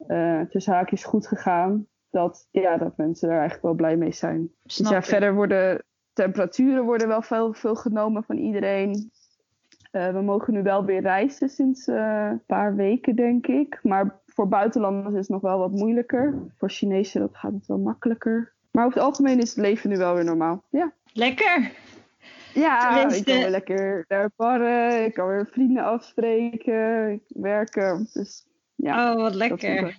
uh, 0.08 0.40
tussen 0.40 0.72
haakjes 0.72 1.04
goed 1.04 1.26
gegaan, 1.26 1.86
dat, 2.10 2.48
ja, 2.50 2.76
dat 2.76 2.96
mensen 2.96 3.28
er 3.28 3.34
eigenlijk 3.34 3.64
wel 3.64 3.74
blij 3.74 3.96
mee 3.96 4.12
zijn. 4.12 4.50
Snap 4.64 4.88
dus 4.88 4.96
ja, 4.96 5.02
verder 5.02 5.34
worden 5.34 5.84
temperaturen 6.12 6.84
worden 6.84 7.08
wel 7.08 7.22
veel, 7.22 7.52
veel 7.52 7.74
genomen 7.74 8.24
van 8.24 8.36
iedereen. 8.36 9.10
Uh, 9.92 10.12
we 10.12 10.20
mogen 10.20 10.52
nu 10.54 10.62
wel 10.62 10.84
weer 10.84 11.00
reizen 11.00 11.48
sinds 11.48 11.86
uh, 11.86 12.28
een 12.30 12.44
paar 12.46 12.74
weken, 12.74 13.16
denk 13.16 13.46
ik. 13.46 13.78
Maar 13.82 14.20
voor 14.38 14.48
buitenlanders 14.48 15.14
is 15.14 15.20
het 15.20 15.28
nog 15.28 15.40
wel 15.40 15.58
wat 15.58 15.70
moeilijker. 15.70 16.34
Voor 16.56 16.70
Chinezen 16.70 17.20
dat 17.20 17.36
gaat 17.36 17.52
het 17.52 17.66
wel 17.66 17.78
makkelijker. 17.78 18.52
Maar 18.70 18.84
over 18.84 18.98
het 18.98 19.06
algemeen 19.06 19.38
is 19.38 19.48
het 19.48 19.58
leven 19.58 19.90
nu 19.90 19.96
wel 19.96 20.14
weer 20.14 20.24
normaal. 20.24 20.64
Ja. 20.70 20.92
Lekker. 21.12 21.70
Ja, 22.54 23.08
ik 23.08 23.24
kan 23.24 23.34
weer 23.34 23.50
lekker 23.50 24.04
naar 24.08 24.30
barren, 24.36 25.04
ik 25.04 25.14
kan 25.14 25.26
weer 25.28 25.48
vrienden 25.52 25.84
afspreken, 25.84 27.20
werken. 27.28 28.08
Dus 28.12 28.46
ja, 28.74 29.12
oh, 29.12 29.20
wat 29.20 29.34
lekker. 29.34 29.96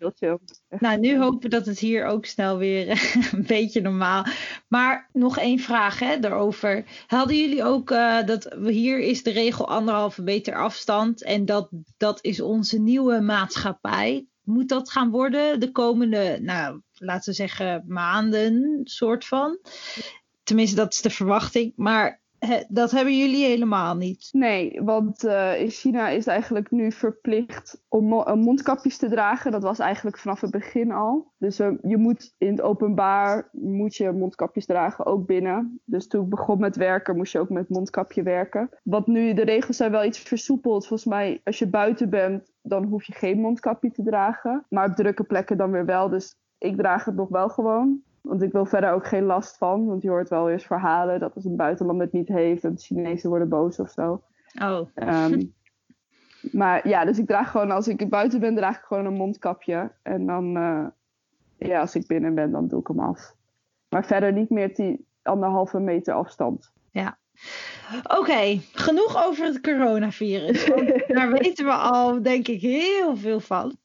Nou, 0.70 1.00
nu 1.00 1.18
hopen 1.18 1.42
we 1.42 1.48
dat 1.50 1.66
het 1.66 1.80
hier 1.80 2.06
ook 2.06 2.26
snel 2.26 2.58
weer 2.58 2.90
een 3.34 3.46
beetje 3.48 3.82
normaal. 3.82 4.26
Maar 4.68 5.10
nog 5.14 5.38
één 5.38 5.60
vraag 5.60 6.00
hè, 6.00 6.20
daarover. 6.20 6.86
Hadden 7.08 7.38
jullie 7.38 7.64
ook 7.64 7.92
uh, 7.92 8.26
dat 8.26 8.56
hier 8.60 9.00
is 9.00 9.24
de 9.24 9.32
regel 9.32 9.68
anderhalve 9.68 10.22
meter 10.22 10.56
afstand 10.56 11.24
en 11.24 11.46
dat, 11.46 11.70
dat 11.98 12.20
is 12.22 12.42
onze 12.42 12.80
nieuwe 12.80 13.22
maatschappij? 13.22 14.29
Moet 14.50 14.70
dat 14.70 14.92
gaan 14.92 15.10
worden 15.10 15.60
de 15.60 15.72
komende, 15.72 16.38
nou, 16.42 16.82
laten 16.94 17.30
we 17.30 17.36
zeggen, 17.36 17.84
maanden, 17.88 18.82
soort 18.84 19.26
van? 19.26 19.60
Tenminste, 20.44 20.76
dat 20.76 20.94
is 20.94 21.02
de 21.02 21.10
verwachting. 21.10 21.74
Maar 21.76 22.19
dat 22.70 22.92
hebben 22.92 23.18
jullie 23.18 23.46
helemaal 23.46 23.96
niet. 23.96 24.30
Nee, 24.32 24.82
want 24.84 25.24
uh, 25.24 25.62
in 25.62 25.70
China 25.70 26.10
is 26.10 26.28
eigenlijk 26.28 26.72
nu 26.72 26.92
verplicht 26.92 27.84
om 27.88 28.06
mondkapjes 28.40 28.98
te 28.98 29.10
dragen. 29.10 29.52
Dat 29.52 29.64
was 29.64 29.80
eigenlijk 29.80 30.18
vanaf 30.18 30.42
het 30.42 30.52
begin 30.52 30.92
al. 30.92 31.32
Dus 31.38 31.60
uh, 31.60 31.72
je 31.82 31.98
moet 31.98 32.36
in 32.38 32.52
het 32.52 32.62
openbaar 32.62 33.50
moet 33.52 33.96
je 33.96 34.12
mondkapjes 34.12 34.66
dragen, 34.66 35.06
ook 35.06 35.26
binnen. 35.26 35.82
Dus 35.86 36.08
toen 36.08 36.24
ik 36.24 36.30
begon 36.30 36.60
met 36.60 36.76
werken, 36.76 37.18
moest 37.18 37.32
je 37.32 37.40
ook 37.40 37.50
met 37.50 37.70
mondkapje 37.70 38.24
werken. 38.24 38.70
Want 38.84 39.08
nu, 39.08 39.34
de 39.34 39.44
regels 39.44 39.78
zijn 39.78 39.92
wel 39.92 40.06
iets 40.06 40.20
versoepeld. 40.20 40.88
Volgens 40.88 41.10
mij, 41.10 41.42
als 41.44 41.60
je 41.60 41.68
buiten 41.68 42.10
bent, 42.10 42.52
dan 42.62 42.84
hoef 42.84 43.04
je 43.04 43.14
geen 43.14 43.40
mondkapje 43.40 43.92
te 43.92 44.04
dragen. 44.04 44.66
Maar 44.70 44.90
op 44.90 44.96
drukke 44.96 45.24
plekken 45.24 45.58
dan 45.58 45.72
weer 45.72 45.86
wel. 45.86 46.10
Dus 46.10 46.36
ik 46.58 46.78
draag 46.78 47.06
het 47.06 47.16
nog 47.16 47.30
wel 47.30 47.50
gewoon. 47.50 48.02
Want 48.22 48.42
ik 48.42 48.52
wil 48.52 48.66
verder 48.66 48.92
ook 48.92 49.08
geen 49.08 49.24
last 49.24 49.58
van. 49.58 49.86
Want 49.86 50.02
je 50.02 50.10
hoort 50.10 50.30
wel 50.30 50.50
eens 50.50 50.66
verhalen 50.66 51.20
dat 51.20 51.36
als 51.36 51.46
een 51.46 51.56
buitenland 51.56 52.00
het 52.00 52.12
niet 52.12 52.28
heeft, 52.28 52.62
dat 52.62 52.72
de 52.72 52.82
Chinezen 52.82 53.30
worden 53.30 53.50
boos 53.50 53.80
of 53.80 53.90
zo. 53.90 54.24
Oh. 54.62 54.90
Ehm, 54.94 55.42
maar 56.60 56.88
ja, 56.88 57.06
dus 57.06 57.18
ik 57.18 57.28
draag 57.28 57.52
gewoon, 57.52 57.72
als 57.72 57.88
ik 57.88 58.10
buiten 58.10 58.40
ben, 58.40 58.56
draag 58.56 58.78
ik 58.78 58.84
gewoon 58.84 59.06
een 59.06 59.14
mondkapje. 59.14 59.92
En 60.04 60.26
dan, 60.26 60.58
uh, 60.58 60.88
ja, 61.58 61.80
als 61.80 61.96
ik 61.96 62.08
binnen 62.08 62.36
ben, 62.36 62.52
dan 62.52 62.68
doe 62.68 62.80
ik 62.80 62.88
hem 62.88 63.00
af. 63.00 63.36
Maar 63.90 64.06
verder 64.06 64.34
niet 64.34 64.50
meer 64.50 64.76
die 64.76 65.06
anderhalve 65.22 65.80
meter 65.80 66.14
afstand. 66.14 66.72
Ja. 66.92 67.18
Oké, 68.04 68.60
genoeg 68.74 69.26
over 69.26 69.46
het 69.46 69.62
coronavirus. 69.62 70.66
daar 71.08 71.32
weten 71.32 71.66
we 71.66 71.72
al, 71.72 72.22
denk 72.22 72.48
ik, 72.48 72.62
heel 72.62 73.16
veel 73.16 73.40
van. 73.40 73.78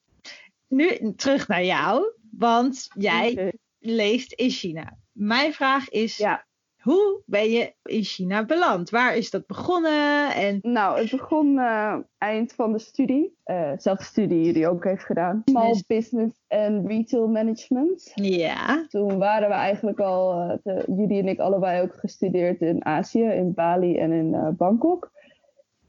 Nu 0.68 1.14
terug 1.16 1.48
naar 1.48 1.64
jou, 1.64 2.12
want 2.30 2.88
jij 2.94 3.54
leeft 3.84 4.32
in 4.32 4.50
China. 4.50 4.96
Mijn 5.12 5.52
vraag 5.52 5.88
is, 5.88 6.16
ja. 6.16 6.44
hoe 6.80 7.22
ben 7.26 7.50
je 7.50 7.74
in 7.82 8.02
China 8.02 8.44
beland? 8.44 8.90
Waar 8.90 9.16
is 9.16 9.30
dat 9.30 9.46
begonnen? 9.46 10.34
En... 10.34 10.58
Nou, 10.62 11.00
het 11.00 11.10
begon 11.10 11.56
uh, 11.56 11.96
eind 12.18 12.52
van 12.52 12.72
de 12.72 12.78
studie. 12.78 13.36
Uh, 13.46 13.72
zelfde 13.76 14.04
studie 14.04 14.52
die 14.52 14.68
ook 14.68 14.84
heeft 14.84 15.04
gedaan. 15.04 15.42
Small 15.44 15.82
Business 15.86 16.40
and 16.48 16.86
Retail 16.86 17.28
Management. 17.28 18.12
Ja. 18.14 18.86
Toen 18.88 19.18
waren 19.18 19.48
we 19.48 19.54
eigenlijk 19.54 20.00
al, 20.00 20.50
uh, 20.64 20.82
jullie 20.86 21.20
en 21.20 21.28
ik 21.28 21.38
allebei 21.38 21.82
ook 21.82 21.94
gestudeerd 21.94 22.60
in 22.60 22.84
Azië, 22.84 23.24
in 23.24 23.54
Bali 23.54 23.98
en 23.98 24.12
in 24.12 24.54
Bangkok. 24.56 25.12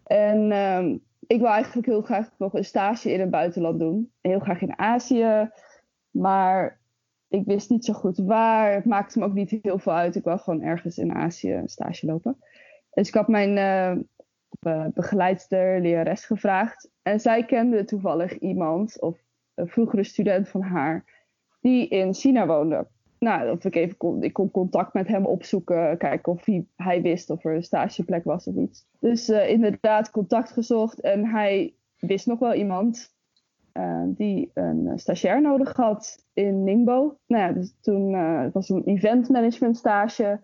En 0.04 0.52
ehm, 0.52 0.98
ik 1.28 1.40
wil 1.40 1.50
eigenlijk 1.50 1.88
heel 1.88 2.02
graag 2.02 2.30
nog 2.38 2.54
een 2.54 2.66
stage 2.66 3.12
in 3.12 3.20
het 3.20 3.30
buitenland 3.30 3.80
doen. 3.80 4.12
Heel 4.22 4.40
graag 4.40 4.62
in 4.62 4.80
Azië. 4.80 5.50
Maar 6.12 6.80
ik 7.28 7.46
wist 7.46 7.70
niet 7.70 7.86
zo 7.86 7.94
goed 7.94 8.18
waar. 8.18 8.74
Het 8.74 8.86
maakte 8.86 9.20
me 9.20 9.26
ook 9.26 9.34
niet 9.34 9.60
heel 9.62 9.80
veel 9.80 9.94
uit. 9.94 10.16
Ik 10.16 10.24
wou 10.24 10.40
gewoon 10.40 10.62
ergens 10.62 10.98
in 10.98 11.14
Azië 11.14 11.54
een 11.54 11.68
stage 11.68 12.06
lopen. 12.06 12.38
Dus 12.92 13.08
ik 13.08 13.14
had 13.14 13.28
mijn 13.28 13.58
uh, 14.60 14.86
begeleidster, 14.94 15.82
lerares 15.82 16.26
gevraagd. 16.26 16.90
En 17.02 17.20
zij 17.20 17.46
kende 17.46 17.86
toevallig 17.86 18.40
iemand, 18.40 19.02
of 19.02 19.18
een 19.54 19.68
vroegere 19.68 20.04
student 20.04 20.50
van 20.50 20.62
haar, 20.62 21.06
die 21.62 21.88
in 21.88 22.14
China 22.14 22.46
woonde. 22.46 22.88
Nou, 23.20 23.46
dat 23.46 23.64
ik 23.64 23.76
even 23.76 23.98
kon, 23.98 24.24
ik 24.24 24.34
kon 24.34 24.52
contact 24.52 24.94
met 24.94 25.08
hem 25.08 25.26
opzoeken, 25.26 25.98
kijken 25.98 26.32
of 26.32 26.46
hij, 26.46 26.66
hij 26.76 27.02
wist 27.02 27.30
of 27.30 27.46
er 27.46 27.56
een 27.56 27.64
stageplek 27.64 28.24
was 28.24 28.48
of 28.48 28.56
iets. 28.56 28.86
Dus 29.00 29.30
uh, 29.30 29.50
inderdaad 29.50 30.12
contact 30.12 30.52
gezocht 30.52 31.00
en 31.00 31.26
hij 31.26 31.76
wist 31.98 32.26
nog 32.26 32.40
wel 32.40 32.54
iemand 32.54 33.15
uh, 33.78 34.04
die 34.08 34.52
een 34.54 34.92
stagiair 34.96 35.42
nodig 35.42 35.76
had 35.76 36.26
in 36.34 36.64
Ningbo. 36.64 37.18
Nou 37.28 37.44
ja, 37.44 37.52
dus 37.52 37.76
toen 37.82 38.14
uh, 38.14 38.42
het 38.42 38.54
was 38.54 38.70
een 38.70 38.84
event 38.84 39.30
management 39.30 39.78
stage. 39.78 40.42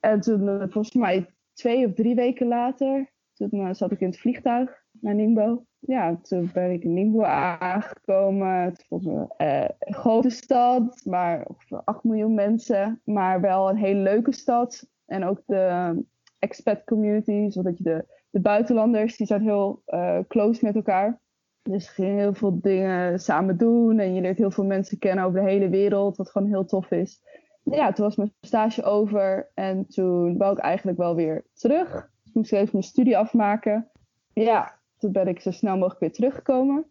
En 0.00 0.20
toen, 0.20 0.46
volgens 0.58 0.94
mij 0.94 1.26
twee 1.52 1.86
of 1.86 1.94
drie 1.94 2.14
weken 2.14 2.46
later, 2.46 3.10
toen 3.32 3.74
zat 3.74 3.90
ik 3.90 4.00
in 4.00 4.06
het 4.06 4.18
vliegtuig 4.18 4.82
naar 5.00 5.14
Ningbo. 5.14 5.64
Ja, 5.78 6.16
toen 6.22 6.50
ben 6.52 6.70
ik 6.70 6.84
in 6.84 6.94
Ningbo 6.94 7.22
aangekomen. 7.22 8.60
Het 8.62 8.86
was 8.88 9.04
een 9.04 9.74
grote 9.78 10.30
stad, 10.30 11.02
maar 11.04 11.46
ongeveer 11.46 11.82
8 11.84 12.04
miljoen 12.04 12.34
mensen. 12.34 13.00
Maar 13.04 13.40
wel 13.40 13.68
een 13.68 13.76
hele 13.76 14.00
leuke 14.00 14.32
stad. 14.32 14.88
En 15.06 15.24
ook 15.24 15.42
de 15.46 15.96
expat 16.38 16.84
community, 16.84 17.50
zodat 17.50 17.78
je 17.78 17.84
de, 17.84 18.04
de 18.30 18.40
buitenlanders, 18.40 19.16
die 19.16 19.26
zijn 19.26 19.42
heel 19.42 19.82
close 20.28 20.64
met 20.64 20.74
elkaar. 20.74 21.20
Dus 21.62 21.84
je 21.84 21.92
ging 21.92 22.18
heel 22.18 22.34
veel 22.34 22.60
dingen 22.60 23.20
samen 23.20 23.56
doen 23.56 23.98
en 23.98 24.14
je 24.14 24.20
leert 24.20 24.38
heel 24.38 24.50
veel 24.50 24.64
mensen 24.64 24.98
kennen 24.98 25.24
over 25.24 25.40
de 25.40 25.50
hele 25.50 25.68
wereld, 25.68 26.16
wat 26.16 26.30
gewoon 26.30 26.48
heel 26.48 26.64
tof 26.64 26.90
is. 26.90 27.22
Ja, 27.64 27.92
toen 27.92 28.04
was 28.04 28.16
mijn 28.16 28.34
stage 28.40 28.82
over 28.82 29.50
en 29.54 29.86
toen 29.86 30.36
wou 30.36 30.52
ik 30.52 30.58
eigenlijk 30.58 30.98
wel 30.98 31.14
weer 31.14 31.44
terug. 31.54 32.10
Dus 32.22 32.32
moest 32.32 32.52
ik 32.52 32.58
even 32.58 32.70
mijn 32.72 32.84
studie 32.84 33.18
afmaken. 33.18 33.90
Ja, 34.32 34.78
toen 34.98 35.12
ben 35.12 35.28
ik 35.28 35.40
zo 35.40 35.50
snel 35.50 35.74
mogelijk 35.76 36.00
weer 36.00 36.12
teruggekomen. 36.12 36.84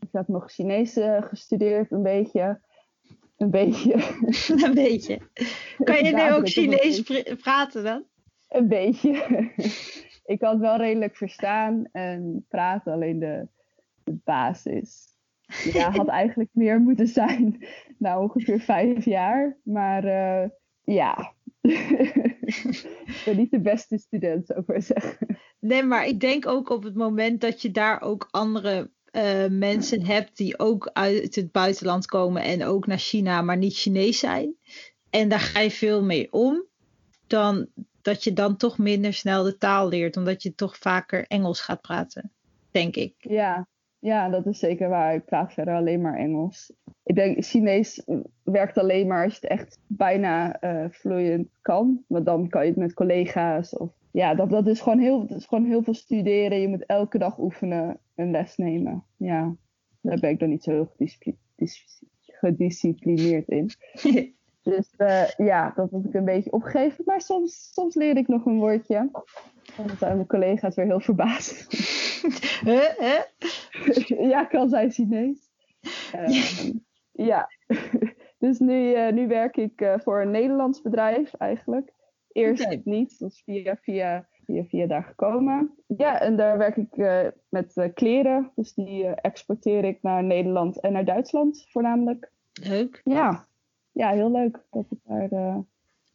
Ik 0.00 0.08
had 0.12 0.28
nog 0.28 0.52
Chinees 0.52 0.96
uh, 0.96 1.22
gestudeerd, 1.22 1.90
een 1.90 2.02
beetje. 2.02 2.60
Een 3.36 3.50
beetje. 3.50 3.94
een 4.66 4.74
beetje. 4.74 5.20
Kan 5.84 6.04
je 6.04 6.14
nu 6.14 6.32
ook 6.32 6.48
Chinees 6.48 7.02
praten 7.40 7.84
dan? 7.84 8.04
Een 8.48 8.68
beetje. 8.68 9.10
ik 10.32 10.38
kan 10.38 10.50
het 10.50 10.60
wel 10.60 10.76
redelijk 10.76 11.16
verstaan 11.16 11.84
en 11.92 12.46
praten, 12.48 12.92
alleen 12.92 13.18
de 13.18 13.48
de 14.10 14.20
basis. 14.24 15.08
Ja, 15.72 15.90
had 15.96 16.08
eigenlijk 16.08 16.50
meer 16.52 16.80
moeten 16.80 17.08
zijn. 17.08 17.58
Nou, 17.98 18.22
ongeveer 18.22 18.60
vijf 18.60 19.04
jaar. 19.04 19.58
Maar 19.62 20.04
uh, 20.04 20.48
ja, 20.82 21.34
ik 21.60 23.22
ben 23.24 23.36
niet 23.36 23.50
de 23.50 23.60
beste 23.60 23.98
student, 23.98 24.46
zou 24.46 24.60
ik 24.60 24.66
maar 24.66 24.82
zeggen. 24.82 25.38
Nee, 25.58 25.82
maar 25.82 26.06
ik 26.06 26.20
denk 26.20 26.46
ook 26.46 26.70
op 26.70 26.82
het 26.82 26.94
moment 26.94 27.40
dat 27.40 27.62
je 27.62 27.70
daar 27.70 28.00
ook 28.00 28.28
andere 28.30 28.90
uh, 29.12 29.46
mensen 29.46 30.04
hebt 30.04 30.36
die 30.36 30.58
ook 30.58 30.90
uit 30.92 31.34
het 31.34 31.52
buitenland 31.52 32.06
komen 32.06 32.42
en 32.42 32.64
ook 32.64 32.86
naar 32.86 32.98
China, 32.98 33.42
maar 33.42 33.56
niet 33.56 33.76
Chinees 33.76 34.18
zijn. 34.18 34.54
En 35.10 35.28
daar 35.28 35.40
ga 35.40 35.60
je 35.60 35.70
veel 35.70 36.04
mee 36.04 36.32
om. 36.32 36.64
Dan 37.26 37.68
dat 38.02 38.24
je 38.24 38.32
dan 38.32 38.56
toch 38.56 38.78
minder 38.78 39.14
snel 39.14 39.42
de 39.42 39.56
taal 39.56 39.88
leert, 39.88 40.16
omdat 40.16 40.42
je 40.42 40.54
toch 40.54 40.76
vaker 40.76 41.26
Engels 41.26 41.60
gaat 41.60 41.80
praten, 41.80 42.32
denk 42.70 42.96
ik. 42.96 43.14
Ja, 43.18 43.68
ja, 44.00 44.28
dat 44.28 44.46
is 44.46 44.58
zeker 44.58 44.88
waar. 44.88 45.14
Ik 45.14 45.24
praat 45.24 45.52
verder 45.52 45.74
alleen 45.74 46.00
maar 46.00 46.16
Engels. 46.16 46.72
Ik 47.02 47.14
denk, 47.14 47.44
Chinees 47.44 48.06
werkt 48.42 48.78
alleen 48.78 49.06
maar 49.06 49.24
als 49.24 49.32
je 49.32 49.38
het 49.40 49.50
echt 49.50 49.78
bijna 49.86 50.62
uh, 50.64 50.84
vloeiend 50.90 51.48
kan. 51.60 52.04
Want 52.06 52.26
dan 52.26 52.48
kan 52.48 52.62
je 52.62 52.68
het 52.68 52.78
met 52.78 52.94
collega's. 52.94 53.76
Of, 53.76 53.90
ja, 54.10 54.34
dat, 54.34 54.50
dat, 54.50 54.66
is 54.66 54.80
gewoon 54.80 54.98
heel, 54.98 55.26
dat 55.26 55.38
is 55.38 55.46
gewoon 55.46 55.64
heel 55.64 55.82
veel 55.82 55.94
studeren. 55.94 56.60
Je 56.60 56.68
moet 56.68 56.86
elke 56.86 57.18
dag 57.18 57.38
oefenen 57.38 57.98
en 58.14 58.30
les 58.30 58.56
nemen. 58.56 59.04
Ja, 59.16 59.54
daar 60.00 60.18
ben 60.18 60.30
ik 60.30 60.38
dan 60.38 60.48
niet 60.48 60.62
zo 60.62 60.70
heel 60.70 60.92
gedisciplineerd 62.24 63.48
in. 63.48 63.70
dus 64.62 64.94
uh, 64.98 65.28
ja, 65.36 65.72
dat 65.76 65.90
moet 65.90 66.04
ik 66.04 66.14
een 66.14 66.24
beetje 66.24 66.52
opgeven. 66.52 67.04
Maar 67.06 67.20
soms, 67.20 67.70
soms 67.72 67.94
leer 67.94 68.16
ik 68.16 68.28
nog 68.28 68.46
een 68.46 68.58
woordje. 68.58 68.96
En 69.76 69.86
dan 69.86 69.96
zijn 69.98 70.14
mijn 70.14 70.26
collega's 70.26 70.74
weer 70.74 70.86
heel 70.86 71.00
verbaasd. 71.00 71.99
ja, 74.32 74.44
kan 74.44 74.68
zijn 74.68 74.90
Chinees. 74.90 75.50
Uh, 76.14 76.70
ja, 77.28 77.48
dus 78.38 78.58
nu, 78.58 78.94
uh, 78.94 79.12
nu 79.12 79.28
werk 79.28 79.56
ik 79.56 79.80
uh, 79.80 79.94
voor 79.98 80.20
een 80.20 80.30
Nederlands 80.30 80.82
bedrijf 80.82 81.34
eigenlijk. 81.34 81.92
Eerst 82.32 82.64
okay. 82.64 82.80
niet, 82.84 83.18
dat 83.18 83.30
is 83.30 83.42
via, 83.44 83.76
via, 83.76 84.28
via, 84.44 84.64
via 84.64 84.86
daar 84.86 85.02
gekomen. 85.02 85.74
Ja, 85.86 86.20
en 86.20 86.36
daar 86.36 86.58
werk 86.58 86.76
ik 86.76 86.96
met 87.48 87.90
kleren. 87.94 88.52
Dus 88.54 88.74
die 88.74 89.06
exporteer 89.06 89.84
ik 89.84 90.02
naar 90.02 90.24
Nederland 90.24 90.80
en 90.80 90.92
naar 90.92 91.04
Duitsland 91.04 91.66
voornamelijk. 91.68 92.32
Leuk. 92.62 93.00
Ja, 93.04 93.46
ja 93.92 94.10
heel 94.10 94.30
leuk 94.30 94.64
dat 94.70 94.86
ik 94.90 94.98
daar. 95.02 95.64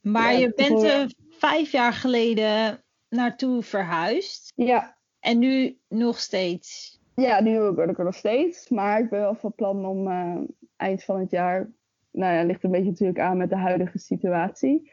maar 0.01 0.31
ja, 0.31 0.39
je 0.39 0.53
bent 0.55 0.83
er 0.83 1.13
vijf 1.29 1.71
jaar 1.71 1.93
geleden 1.93 2.83
naartoe 3.09 3.63
verhuisd. 3.63 4.53
Ja. 4.55 4.97
En 5.25 5.39
nu 5.39 5.77
nog 5.87 6.19
steeds? 6.19 6.99
Ja, 7.15 7.41
nu 7.41 7.71
ben 7.71 7.89
ik 7.89 7.97
er 7.97 8.03
nog 8.03 8.15
steeds. 8.15 8.69
Maar 8.69 8.99
ik 8.99 9.09
ben 9.09 9.19
wel 9.19 9.35
van 9.35 9.53
plan 9.55 9.85
om 9.85 10.07
uh, 10.07 10.37
eind 10.75 11.03
van 11.03 11.19
het 11.19 11.31
jaar... 11.31 11.69
Nou 12.11 12.33
ja, 12.33 12.43
ligt 12.43 12.63
een 12.63 12.71
beetje 12.71 12.89
natuurlijk 12.89 13.19
aan 13.19 13.37
met 13.37 13.49
de 13.49 13.57
huidige 13.57 13.97
situatie. 13.97 14.91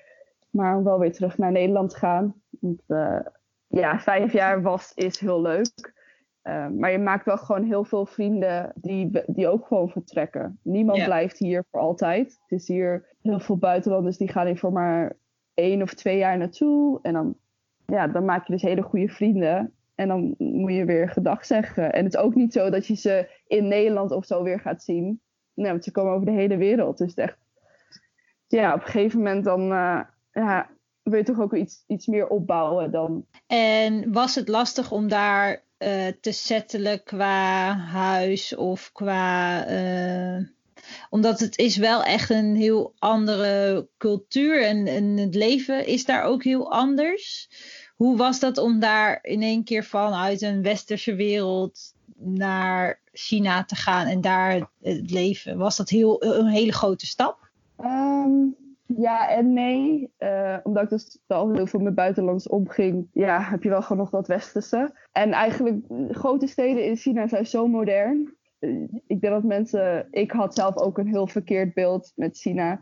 Maar 0.50 0.76
om 0.76 0.84
wel 0.84 0.98
weer 0.98 1.12
terug 1.12 1.38
naar 1.38 1.52
Nederland 1.52 1.90
te 1.90 1.96
gaan. 1.96 2.34
ja, 3.66 3.98
vijf 4.00 4.32
jaar 4.32 4.62
was, 4.62 4.92
is 4.94 5.20
heel 5.20 5.42
leuk. 5.42 5.92
maar 6.76 6.90
je 6.90 6.98
maakt 6.98 7.24
wel 7.24 7.38
gewoon 7.38 7.64
heel 7.64 7.84
veel 7.84 8.06
vrienden 8.06 8.72
die, 8.74 9.22
die 9.26 9.48
ook 9.48 9.66
gewoon 9.66 9.90
vertrekken. 9.90 10.58
Niemand 10.62 11.04
blijft 11.04 11.38
hier 11.38 11.64
voor 11.70 11.80
altijd. 11.80 12.38
Het 12.42 12.60
is 12.60 12.68
hier 12.68 13.16
heel 13.22 13.40
veel 13.40 13.56
buitenlanders 13.56 14.16
die 14.16 14.28
gaan 14.28 14.46
hier 14.46 14.58
voor 14.58 14.72
maar 14.72 15.16
één 15.54 15.82
of 15.82 15.94
twee 15.94 16.18
jaar 16.18 16.38
naartoe. 16.38 16.98
En 17.02 17.12
dan, 17.12 17.36
ja, 17.86 18.08
dan 18.08 18.24
maak 18.24 18.46
je 18.46 18.52
dus 18.52 18.62
hele 18.62 18.82
goede 18.82 19.08
vrienden. 19.08 19.74
En 20.02 20.08
dan 20.08 20.34
moet 20.38 20.72
je 20.72 20.84
weer 20.84 21.08
gedag 21.08 21.46
zeggen. 21.46 21.92
En 21.92 22.04
het 22.04 22.14
is 22.14 22.20
ook 22.20 22.34
niet 22.34 22.52
zo 22.52 22.70
dat 22.70 22.86
je 22.86 22.94
ze 22.94 23.28
in 23.46 23.68
Nederland 23.68 24.10
of 24.10 24.24
zo 24.24 24.42
weer 24.42 24.60
gaat 24.60 24.82
zien. 24.82 25.20
Nee, 25.54 25.70
want 25.70 25.84
ze 25.84 25.90
komen 25.90 26.12
over 26.12 26.26
de 26.26 26.32
hele 26.32 26.56
wereld. 26.56 26.98
Dus 26.98 27.14
echt, 27.14 27.38
ja, 28.46 28.74
op 28.74 28.80
een 28.80 28.86
gegeven 28.86 29.18
moment 29.18 29.44
dan 29.44 29.72
uh, 29.72 30.00
ja, 30.32 30.70
wil 31.02 31.18
je 31.18 31.24
toch 31.24 31.40
ook 31.40 31.54
iets, 31.54 31.84
iets 31.86 32.06
meer 32.06 32.28
opbouwen 32.28 32.90
dan. 32.90 33.26
En 33.46 34.12
was 34.12 34.34
het 34.34 34.48
lastig 34.48 34.92
om 34.92 35.08
daar 35.08 35.64
uh, 35.78 36.06
te 36.20 36.32
settelen 36.32 37.02
qua 37.02 37.76
huis 37.76 38.56
of 38.56 38.92
qua. 38.92 39.68
Uh, 39.70 40.46
omdat 41.10 41.40
het 41.40 41.58
is 41.58 41.76
wel 41.76 42.04
echt 42.04 42.30
een 42.30 42.56
heel 42.56 42.94
andere 42.98 43.88
cultuur 43.98 44.64
en, 44.64 44.86
en 44.86 45.16
het 45.16 45.34
leven 45.34 45.86
is 45.86 46.04
daar 46.04 46.22
ook 46.22 46.44
heel 46.44 46.72
anders. 46.72 47.48
Hoe 48.02 48.16
was 48.16 48.40
dat 48.40 48.58
om 48.58 48.78
daar 48.78 49.18
in 49.22 49.42
één 49.42 49.64
keer 49.64 49.84
vanuit 49.84 50.42
een 50.42 50.62
westerse 50.62 51.14
wereld 51.14 51.94
naar 52.16 53.00
China 53.12 53.64
te 53.64 53.74
gaan 53.74 54.06
en 54.06 54.20
daar 54.20 54.70
het 54.80 55.10
leven? 55.10 55.58
Was 55.58 55.76
dat 55.76 55.88
heel, 55.88 56.22
een 56.22 56.46
hele 56.46 56.72
grote 56.72 57.06
stap? 57.06 57.50
Ehm, 57.76 58.32
ja 58.86 59.28
en 59.28 59.52
nee. 59.52 60.12
Uh, 60.18 60.56
omdat 60.62 60.82
ik 60.82 60.88
dus 60.88 61.18
al 61.26 61.52
heel 61.52 61.66
veel 61.66 61.80
met 61.80 61.94
buitenlands 61.94 62.48
omging, 62.48 63.08
ja, 63.12 63.40
heb 63.40 63.62
je 63.62 63.68
wel 63.68 63.82
gewoon 63.82 63.98
nog 63.98 64.10
dat 64.10 64.26
westerse. 64.26 64.94
En 65.12 65.32
eigenlijk, 65.32 65.84
grote 66.10 66.46
steden 66.46 66.84
in 66.84 66.96
China 66.96 67.28
zijn 67.28 67.46
zo 67.46 67.66
modern. 67.66 68.36
Uh, 68.58 68.82
ik 69.06 69.20
denk 69.20 69.34
dat 69.34 69.42
mensen, 69.42 70.08
ik 70.10 70.30
had 70.30 70.54
zelf 70.54 70.76
ook 70.76 70.98
een 70.98 71.08
heel 71.08 71.26
verkeerd 71.26 71.74
beeld 71.74 72.12
met 72.16 72.38
China. 72.38 72.80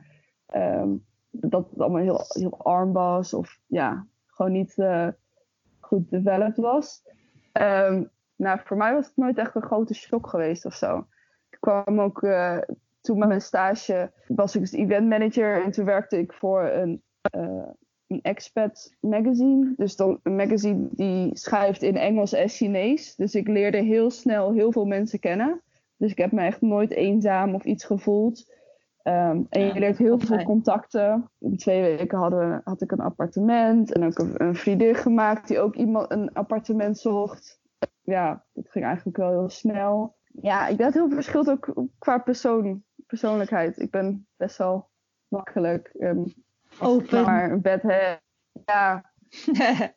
Um, 0.55 1.05
dat 1.31 1.71
het 1.71 1.81
allemaal 1.81 2.03
heel, 2.03 2.25
heel 2.29 2.59
arm 2.59 2.93
was 2.93 3.35
of 3.35 3.59
ja, 3.67 4.07
gewoon 4.41 4.59
niet 4.59 4.75
uh, 4.77 5.09
goed 5.81 6.11
developed 6.11 6.57
was. 6.57 7.03
Um, 7.53 8.11
nou, 8.37 8.59
voor 8.65 8.77
mij 8.77 8.95
was 8.95 9.07
het 9.07 9.17
nooit 9.17 9.39
echt 9.39 9.55
een 9.55 9.63
grote 9.63 9.95
shock 9.95 10.27
geweest 10.27 10.65
of 10.65 10.75
zo. 10.75 11.07
Ik 11.51 11.59
kwam 11.61 12.01
ook, 12.01 12.23
uh, 12.23 12.59
toen 13.01 13.19
met 13.19 13.29
mijn 13.29 13.41
stage 13.41 14.13
was 14.27 14.55
ik 14.55 14.61
dus 14.61 14.73
event 14.73 15.09
manager 15.09 15.65
en 15.65 15.71
toen 15.71 15.85
werkte 15.85 16.19
ik 16.19 16.33
voor 16.33 16.63
een, 16.63 17.03
uh, 17.37 17.69
een 18.07 18.23
expat 18.23 18.97
magazine. 19.01 19.73
Dus 19.77 19.97
dan 19.97 20.21
een 20.23 20.37
magazine 20.37 20.89
die 20.91 21.31
schrijft 21.39 21.83
in 21.83 21.97
Engels 21.97 22.33
en 22.33 22.49
Chinees. 22.49 23.15
Dus 23.17 23.35
ik 23.35 23.49
leerde 23.49 23.79
heel 23.79 24.11
snel 24.11 24.53
heel 24.53 24.73
veel 24.73 24.87
mensen 24.87 25.19
kennen. 25.19 25.63
Dus 25.97 26.11
ik 26.11 26.19
heb 26.19 26.33
me 26.33 26.43
echt 26.43 26.61
nooit 26.61 26.91
eenzaam 26.91 27.55
of 27.55 27.65
iets 27.65 27.85
gevoeld. 27.85 28.53
Um, 29.05 29.47
en 29.49 29.67
je 29.67 29.79
leert 29.79 29.99
heel 29.99 30.19
veel 30.19 30.43
contacten. 30.43 31.31
In 31.39 31.57
twee 31.57 31.97
weken 31.97 32.19
hadden, 32.19 32.61
had 32.65 32.83
ik 32.83 32.93
een 32.93 33.01
appartement 33.01 33.93
en 33.93 34.05
ook 34.05 34.19
een, 34.19 34.33
een 34.37 34.55
vriendin 34.55 34.95
gemaakt 34.95 35.49
die 35.49 35.61
ook 35.61 35.75
iemand 35.75 36.11
een 36.11 36.33
appartement 36.33 36.99
zocht 36.99 37.61
ja, 38.11 38.45
het 38.55 38.71
ging 38.71 38.85
eigenlijk 38.85 39.17
wel 39.17 39.31
heel 39.31 39.49
snel. 39.49 40.17
Ja, 40.43 40.67
ik 40.67 40.79
dat 40.79 40.95
heel 40.95 41.11
verschilt 41.11 41.51
ook 41.51 41.89
qua 41.99 42.19
persoon, 42.19 42.85
persoonlijkheid. 43.07 43.79
Ik 43.79 43.91
ben 43.91 44.27
best 44.37 44.57
wel 44.57 44.91
makkelijk. 45.29 45.91
Um, 45.99 46.35
Open. 46.79 47.25
Maar 47.25 47.51
een 47.51 47.61
bed 47.61 47.83
heb. 47.83 48.21
Ja. 48.65 49.13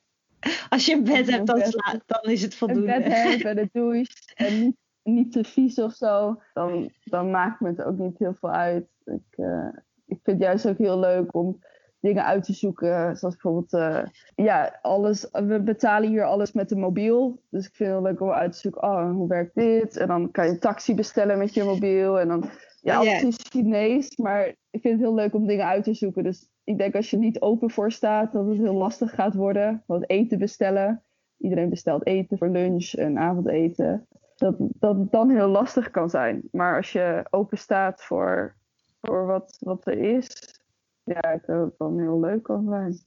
Als 0.69 0.85
je 0.85 0.93
een 0.93 1.03
bed 1.03 1.29
hebt, 1.29 1.47
dan, 1.47 1.59
dan 2.05 2.31
is 2.31 2.41
het 2.41 2.55
voldoende. 2.55 2.93
Een 2.95 3.03
bed 3.03 3.11
hebben 3.11 3.49
en 3.49 3.55
de 3.55 3.69
douche. 3.71 4.11
En 4.33 4.59
niet, 4.59 4.77
niet 5.03 5.31
te 5.31 5.43
vies 5.43 5.79
of 5.79 5.93
zo. 5.93 6.41
Dan, 6.53 6.89
dan 7.03 7.31
maakt 7.31 7.59
me 7.59 7.67
het 7.67 7.83
ook 7.83 7.97
niet 7.97 8.19
heel 8.19 8.33
veel 8.33 8.51
uit. 8.51 8.87
Ik, 9.05 9.37
uh, 9.37 9.67
ik 10.05 10.19
vind 10.23 10.37
het 10.37 10.39
juist 10.39 10.67
ook 10.67 10.77
heel 10.77 10.99
leuk 10.99 11.35
om 11.35 11.59
dingen 11.99 12.25
uit 12.25 12.43
te 12.43 12.53
zoeken. 12.53 13.17
Zoals 13.17 13.35
bijvoorbeeld, 13.35 13.73
uh, 13.73 14.03
ja, 14.35 14.79
alles. 14.81 15.27
We 15.31 15.61
betalen 15.61 16.09
hier 16.09 16.23
alles 16.23 16.51
met 16.51 16.69
de 16.69 16.75
mobiel. 16.75 17.41
Dus 17.49 17.67
ik 17.67 17.75
vind 17.75 17.93
het 17.93 18.03
leuk 18.03 18.21
om 18.21 18.29
uit 18.29 18.51
te 18.51 18.59
zoeken, 18.59 18.83
oh, 18.83 19.11
hoe 19.11 19.27
werkt 19.27 19.55
dit? 19.55 19.97
En 19.97 20.07
dan 20.07 20.31
kan 20.31 20.45
je 20.45 20.51
een 20.51 20.59
taxi 20.59 20.95
bestellen 20.95 21.37
met 21.37 21.53
je 21.53 21.63
mobiel. 21.63 22.19
En 22.19 22.27
dan, 22.27 22.49
ja, 22.81 22.95
alles 22.95 23.11
yeah. 23.11 23.23
is 23.23 23.37
Chinees. 23.49 24.17
Maar 24.17 24.47
ik 24.47 24.81
vind 24.81 24.93
het 24.93 24.99
heel 24.99 25.15
leuk 25.15 25.33
om 25.33 25.47
dingen 25.47 25.65
uit 25.65 25.83
te 25.83 25.93
zoeken. 25.93 26.23
Dus 26.23 26.49
ik 26.63 26.77
denk 26.77 26.95
als 26.95 27.09
je 27.09 27.17
niet 27.17 27.41
open 27.41 27.69
voor 27.69 27.91
staat, 27.91 28.31
dat 28.31 28.47
het 28.47 28.57
heel 28.57 28.73
lastig 28.73 29.15
gaat 29.15 29.33
worden. 29.33 29.83
Wat 29.87 30.09
eten 30.09 30.39
bestellen. 30.39 31.03
Iedereen 31.37 31.69
bestelt 31.69 32.05
eten 32.05 32.37
voor 32.37 32.49
lunch 32.49 32.93
en 32.93 33.17
avondeten. 33.17 34.07
Dat, 34.35 34.55
dat 34.57 35.11
dan 35.11 35.29
heel 35.29 35.47
lastig 35.47 35.91
kan 35.91 36.09
zijn. 36.09 36.41
Maar 36.51 36.75
als 36.75 36.91
je 36.91 37.25
open 37.29 37.57
staat 37.57 38.03
voor, 38.03 38.55
voor 39.01 39.25
wat, 39.25 39.57
wat 39.59 39.87
er 39.87 39.97
is, 39.97 40.59
ja, 41.03 41.31
ik 41.31 41.45
dat 41.45 41.65
het 41.65 41.77
dan 41.77 41.99
heel 41.99 42.19
leuk 42.19 42.43
kan 42.43 42.65
zijn. 42.69 42.97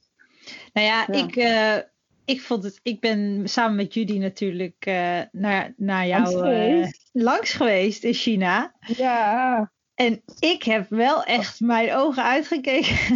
Nou 0.73 0.87
ja, 0.87 1.07
Ik, 1.07 1.35
uh, 1.35 1.77
ik 2.25 2.41
vond 2.41 2.63
het. 2.63 2.79
Ik 2.83 2.99
ben 2.99 3.49
samen 3.49 3.75
met 3.75 3.93
Judy 3.93 4.17
natuurlijk 4.17 4.85
uh, 4.87 5.21
naar, 5.31 5.73
naar 5.77 6.07
jou 6.07 6.21
langs 6.21 6.35
geweest. 6.35 7.09
Uh, 7.13 7.23
langs 7.23 7.53
geweest 7.53 8.03
in 8.03 8.13
China. 8.13 8.73
Ja. 8.79 9.71
En 9.93 10.23
ik 10.39 10.63
heb 10.63 10.89
wel 10.89 11.23
echt 11.23 11.59
mijn 11.59 11.93
ogen 11.93 12.23
uitgekeken 12.23 13.15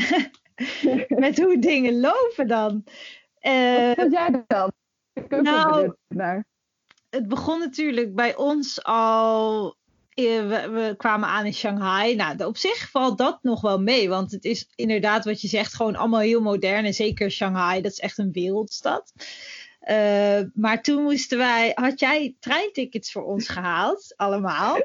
met 1.23 1.39
hoe 1.39 1.59
dingen 1.59 1.99
lopen 1.99 2.47
dan. 2.47 2.83
Wat 3.41 3.95
vond 3.95 4.11
jij 4.11 4.43
dan? 4.47 4.71
Ik 5.13 5.41
nou, 5.41 5.95
naar. 6.07 6.45
Het 7.11 7.27
begon 7.27 7.59
natuurlijk 7.59 8.15
bij 8.15 8.35
ons 8.35 8.83
al 8.83 9.77
eh, 10.13 10.47
we, 10.47 10.69
we, 10.69 10.93
kwamen 10.97 11.29
aan 11.29 11.45
in 11.45 11.53
Shanghai. 11.53 12.15
Nou, 12.15 12.45
op 12.45 12.57
zich 12.57 12.89
valt 12.89 13.17
dat 13.17 13.39
nog 13.41 13.61
wel 13.61 13.81
mee. 13.81 14.09
Want 14.09 14.31
het 14.31 14.45
is 14.45 14.69
inderdaad 14.75 15.25
wat 15.25 15.41
je 15.41 15.47
zegt, 15.47 15.73
gewoon 15.73 15.95
allemaal 15.95 16.19
heel 16.19 16.41
modern. 16.41 16.85
En 16.85 16.93
zeker 16.93 17.31
Shanghai, 17.31 17.81
dat 17.81 17.91
is 17.91 17.99
echt 17.99 18.17
een 18.17 18.31
wereldstad. 18.31 19.13
Uh, 19.89 20.39
maar 20.53 20.81
toen 20.81 21.03
moesten 21.03 21.37
wij, 21.37 21.71
had 21.75 21.99
jij 21.99 22.35
treintickets 22.39 23.11
voor 23.11 23.23
ons 23.23 23.47
gehaald, 23.47 24.13
allemaal. 24.17 24.77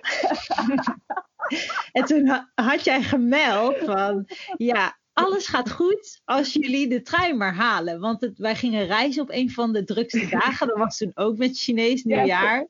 en 1.92 2.04
toen 2.04 2.46
had 2.54 2.84
jij 2.84 3.02
gemeld 3.02 3.76
van, 3.84 4.28
ja, 4.56 4.98
alles 5.16 5.46
gaat 5.46 5.70
goed 5.70 6.20
als 6.24 6.52
jullie 6.52 6.88
de 6.88 7.02
trein 7.02 7.36
maar 7.36 7.54
halen. 7.54 8.00
Want 8.00 8.20
het, 8.20 8.38
wij 8.38 8.54
gingen 8.54 8.86
reizen 8.86 9.22
op 9.22 9.30
een 9.30 9.50
van 9.50 9.72
de 9.72 9.84
drukste 9.84 10.26
dagen. 10.40 10.66
Dat 10.66 10.76
was 10.76 10.96
toen 10.96 11.10
ook 11.14 11.36
met 11.36 11.58
Chinees 11.58 12.04
nieuwjaar. 12.04 12.66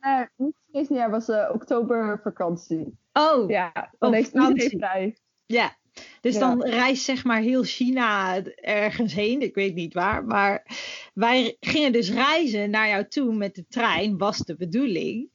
Uh, 0.00 0.20
niet 0.36 0.54
Chinees 0.66 0.88
nieuwjaar, 0.88 1.10
was 1.10 1.28
uh, 1.28 1.50
oktobervakantie. 1.52 2.98
Oh, 3.12 3.50
ja. 3.50 3.92
Dan 3.98 4.12
heeft 4.12 4.34
iedereen 4.34 4.78
vrij. 4.78 5.16
Ja, 5.46 5.76
dus 6.20 6.34
ja. 6.34 6.40
dan 6.40 6.64
reist 6.64 7.04
zeg 7.04 7.24
maar 7.24 7.40
heel 7.40 7.62
China 7.62 8.42
ergens 8.54 9.14
heen, 9.14 9.40
ik 9.40 9.54
weet 9.54 9.74
niet 9.74 9.94
waar. 9.94 10.24
Maar 10.24 10.66
wij 11.14 11.56
gingen 11.60 11.92
dus 11.92 12.10
reizen 12.10 12.70
naar 12.70 12.88
jou 12.88 13.08
toe 13.08 13.34
met 13.34 13.54
de 13.54 13.64
trein, 13.68 14.18
was 14.18 14.38
de 14.38 14.56
bedoeling. 14.56 15.28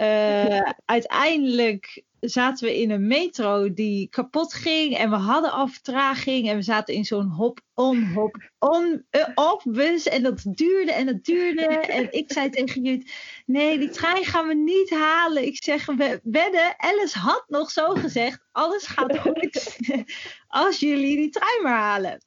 Uh, 0.00 0.48
ja. 0.48 0.78
Uiteindelijk 0.84 2.04
zaten 2.28 2.66
we 2.66 2.80
in 2.80 2.90
een 2.90 3.06
metro 3.06 3.72
die 3.72 4.08
kapot 4.08 4.54
ging 4.54 4.96
en 4.96 5.10
we 5.10 5.16
hadden 5.16 5.52
al 5.52 5.68
vertraging 5.68 6.48
en 6.48 6.56
we 6.56 6.62
zaten 6.62 6.94
in 6.94 7.04
zo'n 7.04 7.28
hop-on, 7.28 8.04
hop-on, 8.04 9.06
uh, 9.10 9.54
bus 9.64 10.08
en 10.08 10.22
dat 10.22 10.42
duurde 10.44 10.92
en 10.92 11.06
dat 11.06 11.24
duurde 11.24 11.66
en 11.98 12.12
ik 12.12 12.32
zei 12.32 12.50
tegen 12.50 12.82
Jut, 12.82 13.12
nee 13.46 13.78
die 13.78 13.88
trein 13.88 14.24
gaan 14.24 14.46
we 14.46 14.54
niet 14.54 14.90
halen. 14.90 15.46
Ik 15.46 15.64
zeg, 15.64 15.86
we 15.86 16.20
wedden, 16.22 16.74
Alice 16.76 17.18
had 17.18 17.44
nog 17.46 17.70
zo 17.70 17.94
gezegd, 17.94 18.46
alles 18.52 18.86
gaat 18.86 19.18
goed 19.18 19.78
als 20.48 20.78
jullie 20.78 21.16
die 21.16 21.30
trein 21.30 21.62
maar 21.62 21.78
halen. 21.78 22.24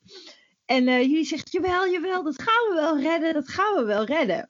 En 0.65 0.87
uh, 0.87 1.01
jullie 1.01 1.25
zegt, 1.25 1.51
jawel, 1.51 1.89
jawel, 1.89 2.23
dat 2.23 2.41
gaan 2.41 2.69
we 2.69 2.73
wel 2.75 2.99
redden, 2.99 3.33
dat 3.33 3.49
gaan 3.49 3.75
we 3.75 3.83
wel 3.83 4.05
redden. 4.05 4.49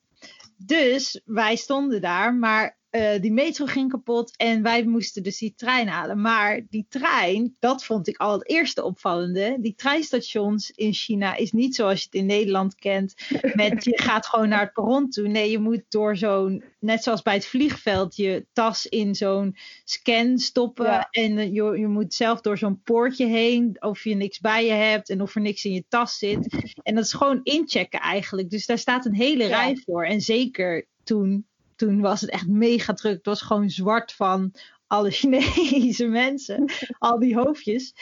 Dus 0.58 1.22
wij 1.26 1.56
stonden 1.56 2.02
daar, 2.02 2.34
maar 2.34 2.79
uh, 2.92 3.22
die 3.22 3.32
metro 3.32 3.66
ging 3.66 3.90
kapot 3.90 4.38
en 4.38 4.62
wij 4.62 4.86
moesten 4.86 5.24
dus 5.24 5.38
die 5.38 5.54
trein 5.56 5.88
halen. 5.88 6.22
Maar 6.22 6.62
die 6.70 6.86
trein, 6.90 7.56
dat 7.60 7.86
vond 7.86 8.08
ik 8.08 8.18
al 8.18 8.32
het 8.32 8.50
eerste 8.50 8.84
opvallende. 8.84 9.58
Die 9.60 9.76
treinstations 9.76 10.72
in 10.72 10.94
China 10.94 11.36
is 11.36 11.52
niet 11.52 11.76
zoals 11.76 12.00
je 12.00 12.06
het 12.06 12.14
in 12.14 12.26
Nederland 12.26 12.76
kent. 12.76 13.14
Met 13.54 13.84
je 13.84 14.02
gaat 14.02 14.26
gewoon 14.26 14.50
naar 14.50 14.60
het 14.60 14.74
perron 14.74 15.10
toe. 15.10 15.28
Nee, 15.28 15.52
je 15.52 15.60
moet 15.60 15.84
door 15.90 16.18
zo'n, 16.18 16.64
net 16.80 17.04
zoals 17.04 17.22
bij 17.22 17.34
het 17.34 17.46
vliegveld, 17.46 18.16
je 18.16 18.46
tas 18.54 18.86
in 18.86 19.16
zo'n 19.16 19.56
scan 19.84 20.38
stoppen. 20.38 20.86
Ja. 20.86 21.08
En 21.12 21.54
je, 21.54 21.64
je 21.64 21.88
moet 21.88 22.14
zelf 22.14 22.42
door 22.42 22.58
zo'n 22.58 22.82
poortje 22.84 23.26
heen. 23.26 23.78
Of 23.80 24.04
je 24.04 24.16
niks 24.16 24.40
bij 24.40 24.66
je 24.66 24.72
hebt 24.72 25.10
en 25.10 25.22
of 25.22 25.36
er 25.36 25.42
niks 25.42 25.66
in 25.66 25.74
je 25.74 25.84
tas 25.88 26.18
zit. 26.18 26.74
En 26.84 26.96
dat 26.96 27.04
is 27.04 27.14
gewoon 27.14 27.40
inchecken 27.44 28.00
eigenlijk. 28.00 28.50
Dus 28.50 28.66
daar 28.66 28.78
staat 28.78 29.06
een 29.06 29.16
hele 29.16 29.44
ja. 29.44 29.50
rij 29.50 29.82
voor. 29.86 30.06
En 30.06 30.22
zeker 30.22 30.88
toen 31.04 31.48
toen 31.80 32.02
was 32.02 32.22
het 32.22 32.30
echt 32.30 32.48
mega 32.48 32.94
druk. 32.94 33.16
Het 33.16 33.26
was 33.26 33.42
gewoon 33.42 33.70
zwart 33.70 34.12
van 34.14 34.54
alle 34.88 35.12
Chinese 35.20 36.06
mensen. 36.06 36.72
al 36.98 37.20
die 37.20 37.36
hoofdjes. 37.36 37.94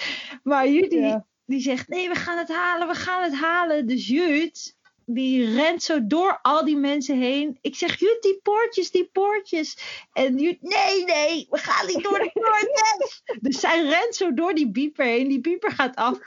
Maar 0.43 0.69
jullie, 0.69 0.99
ja. 0.99 1.25
die 1.45 1.61
zegt, 1.61 1.87
nee, 1.87 2.09
we 2.09 2.15
gaan 2.15 2.37
het 2.37 2.49
halen, 2.49 2.87
we 2.87 2.93
gaan 2.93 3.23
het 3.23 3.35
halen. 3.35 3.87
Dus 3.87 4.07
Jut, 4.07 4.75
die 5.05 5.53
rent 5.53 5.83
zo 5.83 6.07
door 6.07 6.39
al 6.41 6.65
die 6.65 6.77
mensen 6.77 7.17
heen. 7.17 7.57
Ik 7.61 7.75
zeg, 7.75 7.99
Jut, 7.99 8.21
die 8.21 8.39
poortjes, 8.43 8.91
die 8.91 9.09
poortjes. 9.11 9.77
En 10.13 10.37
Jut, 10.37 10.61
nee, 10.61 11.05
nee, 11.05 11.47
we 11.49 11.57
gaan 11.57 11.85
niet 11.87 12.03
door 12.03 12.19
de 12.19 12.31
poortjes. 12.33 13.21
dus 13.41 13.59
zij 13.59 13.83
rent 13.83 14.15
zo 14.15 14.33
door 14.33 14.53
die 14.53 14.71
bieper 14.71 15.05
heen. 15.05 15.27
Die 15.27 15.41
bieper 15.41 15.71
gaat 15.71 15.95
af. 15.95 16.19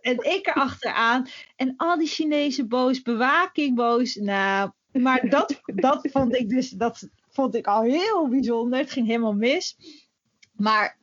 En 0.00 0.16
ik 0.16 0.46
erachteraan. 0.46 1.28
En 1.56 1.74
al 1.76 1.98
die 1.98 2.08
Chinezen 2.08 2.68
boos, 2.68 3.02
bewaking 3.02 3.76
boos. 3.76 4.14
Nou, 4.14 4.70
maar 4.92 5.28
dat, 5.28 5.60
dat 5.64 6.08
vond 6.10 6.34
ik 6.34 6.48
dus, 6.48 6.70
dat 6.70 7.08
vond 7.28 7.54
ik 7.54 7.66
al 7.66 7.82
heel 7.82 8.28
bijzonder. 8.28 8.78
Het 8.78 8.90
ging 8.90 9.06
helemaal 9.06 9.34
mis. 9.34 9.76
Maar 10.52 10.98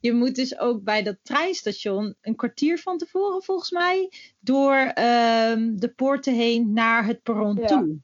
je 0.00 0.12
moet 0.12 0.34
dus 0.34 0.58
ook 0.58 0.82
bij 0.82 1.02
dat 1.02 1.16
treinstation 1.22 2.16
een 2.20 2.36
kwartier 2.36 2.78
van 2.78 2.98
tevoren, 2.98 3.42
volgens 3.42 3.70
mij, 3.70 4.12
door 4.40 4.74
ehm, 4.74 5.76
de 5.76 5.92
poorten 5.96 6.34
heen 6.34 6.72
naar 6.72 7.04
het 7.06 7.22
perron 7.22 7.66
toe. 7.66 7.98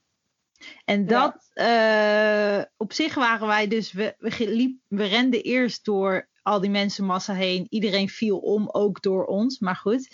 En 0.84 1.06
dat, 1.06 1.50
uh, 1.54 2.62
op 2.76 2.92
zich 2.92 3.14
waren 3.14 3.46
wij 3.46 3.68
dus, 3.68 3.92
we, 3.92 4.14
we, 4.18 4.34
liep, 4.38 4.78
we 4.88 5.04
renden 5.04 5.42
eerst 5.42 5.84
door 5.84 6.28
al 6.46 6.60
die 6.60 6.70
mensenmassa 6.70 7.34
heen. 7.34 7.66
Iedereen 7.70 8.08
viel 8.08 8.38
om, 8.38 8.68
ook 8.72 9.02
door 9.02 9.24
ons, 9.24 9.58
maar 9.58 9.76
goed. 9.76 10.08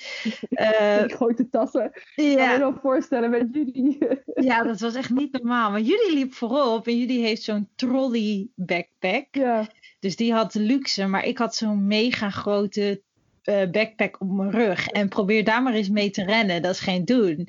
Uh, 0.51 1.03
ik 1.03 1.15
gooi 1.15 1.35
de 1.35 1.49
tassen. 1.49 1.91
Ja. 2.15 2.25
Ik 2.25 2.37
kan 2.37 2.49
me 2.49 2.59
nog 2.59 2.81
voorstellen 2.81 3.31
met 3.31 3.49
jullie. 3.53 3.99
ja, 4.49 4.63
dat 4.63 4.81
was 4.81 4.95
echt 4.95 5.11
niet 5.11 5.33
normaal. 5.33 5.71
Maar 5.71 5.81
jullie 5.81 6.15
liep 6.15 6.35
voorop 6.35 6.87
en 6.87 6.99
jullie 6.99 7.25
heeft 7.25 7.43
zo'n 7.43 7.69
trolley 7.75 8.49
backpack. 8.55 9.27
Ja. 9.31 9.69
Dus 10.01 10.17
die 10.17 10.33
had 10.33 10.55
luxe, 10.55 11.07
maar 11.07 11.25
ik 11.25 11.39
had 11.39 11.55
zo'n 11.55 11.87
mega 11.87 12.31
grote 12.31 13.03
uh, 13.45 13.71
backpack 13.71 14.21
op 14.21 14.29
mijn 14.29 14.51
rug. 14.51 14.87
En 14.89 15.09
probeer 15.09 15.45
daar 15.45 15.63
maar 15.63 15.75
eens 15.75 15.89
mee 15.89 16.11
te 16.11 16.25
rennen. 16.25 16.63
Dat 16.63 16.75
is 16.75 16.81
geen 16.81 17.05
doen. 17.05 17.49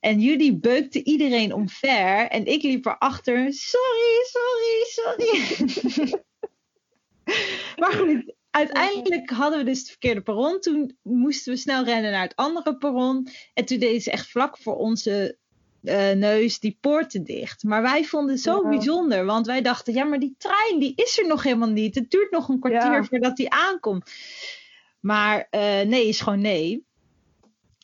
En 0.00 0.20
jullie 0.20 0.56
beukte 0.56 1.04
iedereen 1.04 1.54
omver. 1.54 2.28
En 2.28 2.46
ik 2.46 2.62
liep 2.62 2.86
erachter. 2.86 3.52
Sorry, 3.52 4.24
sorry, 4.30 4.84
sorry. 4.84 6.22
maar 7.80 7.92
goed, 7.92 8.34
uiteindelijk 8.50 9.30
hadden 9.30 9.58
we 9.58 9.64
dus 9.64 9.78
het 9.78 9.88
verkeerde 9.88 10.20
perron. 10.20 10.60
Toen 10.60 10.98
moesten 11.02 11.52
we 11.52 11.58
snel 11.58 11.84
rennen 11.84 12.10
naar 12.10 12.22
het 12.22 12.36
andere 12.36 12.76
perron. 12.76 13.28
En 13.54 13.64
toen 13.64 13.78
deden 13.78 14.00
ze 14.00 14.10
echt 14.10 14.30
vlak 14.30 14.58
voor 14.58 14.76
onze 14.76 15.36
uh, 15.82 16.10
neus 16.12 16.58
die 16.58 16.78
poorten 16.80 17.24
dicht. 17.24 17.62
Maar 17.62 17.82
wij 17.82 18.04
vonden 18.04 18.34
het 18.34 18.42
zo 18.42 18.68
bijzonder, 18.68 19.24
want 19.24 19.46
wij 19.46 19.62
dachten, 19.62 19.94
ja, 19.94 20.04
maar 20.04 20.18
die 20.18 20.34
trein 20.38 20.78
die 20.78 20.92
is 20.94 21.18
er 21.18 21.26
nog 21.26 21.42
helemaal 21.42 21.70
niet. 21.70 21.94
Het 21.94 22.10
duurt 22.10 22.30
nog 22.30 22.48
een 22.48 22.60
kwartier 22.60 23.04
voordat 23.04 23.36
die 23.36 23.50
aankomt. 23.50 24.10
Maar 25.00 25.46
uh, 25.50 25.60
nee 25.60 26.08
is 26.08 26.20
gewoon 26.20 26.40
nee. 26.40 26.86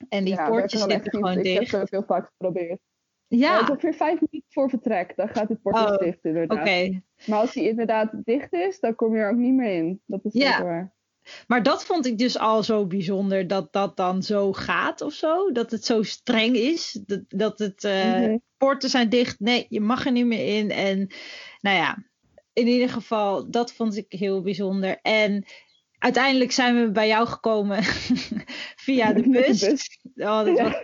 En 0.08 0.24
die 0.24 0.42
poortjes 0.42 0.82
zitten 0.82 1.10
gewoon 1.10 1.42
dicht. 1.42 1.60
Ik 1.62 1.70
heb 1.70 1.80
het 1.80 1.90
heel 1.90 2.04
vaak 2.06 2.26
geprobeerd. 2.26 2.80
Ja. 3.38 3.60
Ongeveer 3.60 3.94
vijf 3.94 4.20
minuten 4.20 4.44
voor 4.48 4.68
vertrek, 4.70 5.16
dan 5.16 5.28
gaat 5.28 5.48
het 5.48 5.62
poortje 5.62 5.92
oh, 5.92 5.98
dicht 5.98 6.18
inderdaad. 6.22 6.58
Okay. 6.58 7.02
Maar 7.26 7.38
als 7.38 7.52
die 7.52 7.68
inderdaad 7.68 8.12
dicht 8.24 8.52
is, 8.52 8.80
dan 8.80 8.94
kom 8.94 9.14
je 9.14 9.20
er 9.22 9.30
ook 9.30 9.36
niet 9.36 9.54
meer 9.54 9.74
in. 9.74 10.00
Dat 10.06 10.24
is 10.24 10.32
ja. 10.32 10.62
waar. 10.62 10.94
Maar 11.46 11.62
dat 11.62 11.84
vond 11.84 12.06
ik 12.06 12.18
dus 12.18 12.38
al 12.38 12.62
zo 12.62 12.86
bijzonder 12.86 13.46
dat 13.46 13.72
dat 13.72 13.96
dan 13.96 14.22
zo 14.22 14.52
gaat 14.52 15.00
of 15.00 15.12
zo. 15.12 15.52
Dat 15.52 15.70
het 15.70 15.84
zo 15.84 16.02
streng 16.02 16.56
is. 16.56 17.00
Dat, 17.06 17.22
dat 17.28 17.58
het 17.58 17.84
uh, 17.84 18.34
poorten 18.56 18.90
zijn 18.90 19.08
dicht. 19.08 19.40
Nee, 19.40 19.66
je 19.68 19.80
mag 19.80 20.06
er 20.06 20.12
niet 20.12 20.26
meer 20.26 20.58
in. 20.58 20.70
En 20.70 21.10
nou 21.60 21.76
ja, 21.76 22.04
in 22.52 22.66
ieder 22.66 22.88
geval, 22.88 23.50
dat 23.50 23.72
vond 23.72 23.96
ik 23.96 24.06
heel 24.08 24.42
bijzonder. 24.42 24.98
En 25.02 25.44
uiteindelijk 26.00 26.52
zijn 26.52 26.80
we 26.80 26.90
bij 26.90 27.08
jou 27.08 27.26
gekomen 27.26 27.82
via 28.84 29.12
de 29.12 29.30
bus. 29.30 29.62
Oh, 30.14 30.44
dat 30.44 30.58
was 30.58 30.74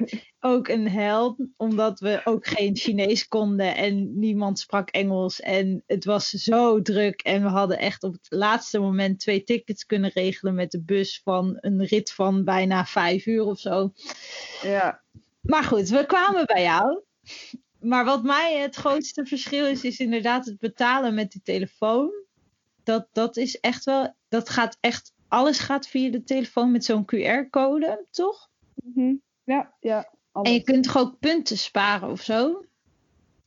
ook 0.41 0.69
een 0.69 0.89
held, 0.89 1.37
omdat 1.57 2.01
we 2.01 2.21
ook 2.25 2.47
geen 2.47 2.77
Chinees 2.77 3.29
konden 3.29 3.77
en 3.77 4.19
niemand 4.19 4.59
sprak 4.59 4.91
Engels. 4.91 5.41
En 5.41 5.83
het 5.87 6.05
was 6.05 6.29
zo 6.29 6.83
druk 6.83 7.21
en 7.21 7.43
we 7.43 7.49
hadden 7.49 7.79
echt 7.79 8.03
op 8.03 8.13
het 8.13 8.27
laatste 8.29 8.79
moment 8.79 9.21
twee 9.21 9.45
tickets 9.45 9.87
kunnen 9.87 10.11
regelen 10.11 10.55
met 10.55 10.71
de 10.71 10.83
bus 10.83 11.21
van 11.25 11.57
een 11.61 11.85
rit 11.85 12.13
van 12.13 12.45
bijna 12.45 12.85
vijf 12.85 13.27
uur 13.27 13.45
of 13.45 13.59
zo. 13.59 13.93
Ja. 14.63 15.03
Maar 15.41 15.65
goed, 15.65 15.89
we 15.89 16.07
kwamen 16.07 16.47
bij 16.47 16.63
jou. 16.63 17.03
Maar 17.81 18.05
wat 18.05 18.23
mij 18.23 18.59
het 18.59 18.77
grootste 18.77 19.27
verschil 19.27 19.67
is, 19.67 19.85
is 19.85 19.99
inderdaad 19.99 20.47
het 20.47 20.59
betalen 20.59 21.15
met 21.15 21.31
die 21.31 21.43
telefoon. 21.43 22.26
Dat, 22.87 23.09
dat 23.13 23.37
is 23.37 23.61
echt 23.61 23.85
wel, 23.85 24.15
dat 24.29 24.49
gaat 24.49 24.77
echt, 24.81 25.15
alles 25.29 25.59
gaat 25.59 25.87
via 25.89 26.11
de 26.11 26.23
telefoon 26.23 26.71
met 26.71 26.85
zo'n 26.85 27.05
QR-code, 27.05 28.07
toch? 28.11 28.49
Mm 28.75 29.23
Ja, 29.45 29.75
ja. 29.81 30.13
En 30.33 30.53
je 30.53 30.63
kunt 30.63 30.85
toch 30.85 30.97
ook 30.97 31.19
punten 31.19 31.59
sparen 31.59 32.11
of 32.11 32.21
zo? 32.21 32.65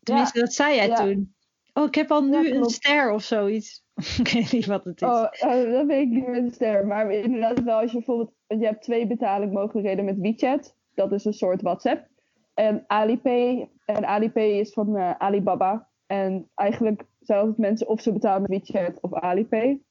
Tenminste, 0.03 0.39
dat 0.39 0.53
zei 0.53 0.75
jij 0.75 0.95
toen. 0.95 1.33
Oh, 1.73 1.85
ik 1.85 1.95
heb 1.95 2.11
al 2.11 2.21
nu 2.21 2.51
een 2.51 2.69
ster 2.69 3.11
of 3.11 3.23
zoiets. 3.23 3.83
ik 4.23 4.27
weet 4.27 4.51
niet 4.51 4.65
wat 4.65 4.83
het 4.83 5.01
is. 5.01 5.07
Oh, 5.07 5.27
uh, 5.43 5.71
dat 5.71 5.85
weet 5.85 6.01
ik 6.01 6.09
niet 6.09 6.27
met 6.27 6.37
een 6.37 6.51
ster. 6.51 6.87
Maar 6.87 7.11
inderdaad 7.11 7.63
wel 7.63 7.79
als 7.79 7.91
je 7.91 7.97
bijvoorbeeld... 7.97 8.31
Je 8.47 8.65
hebt 8.65 8.81
twee 8.81 9.07
betalingmogelijkheden 9.07 10.05
met 10.05 10.17
WeChat. 10.19 10.75
Dat 10.93 11.11
is 11.11 11.25
een 11.25 11.33
soort 11.33 11.61
WhatsApp. 11.61 12.07
En 12.53 12.83
Alipay. 12.87 13.69
En 13.85 14.05
Alipay 14.05 14.59
is 14.59 14.73
van 14.73 14.95
uh, 14.95 15.11
Alibaba. 15.17 15.87
En 16.05 16.49
eigenlijk 16.55 17.03
zijn 17.19 17.39
altijd 17.39 17.57
mensen 17.57 17.87
of 17.87 18.01
ze 18.01 18.13
betalen 18.13 18.41
met 18.41 18.49
WeChat 18.49 19.01
of 19.01 19.13
Alipay. 19.13 19.81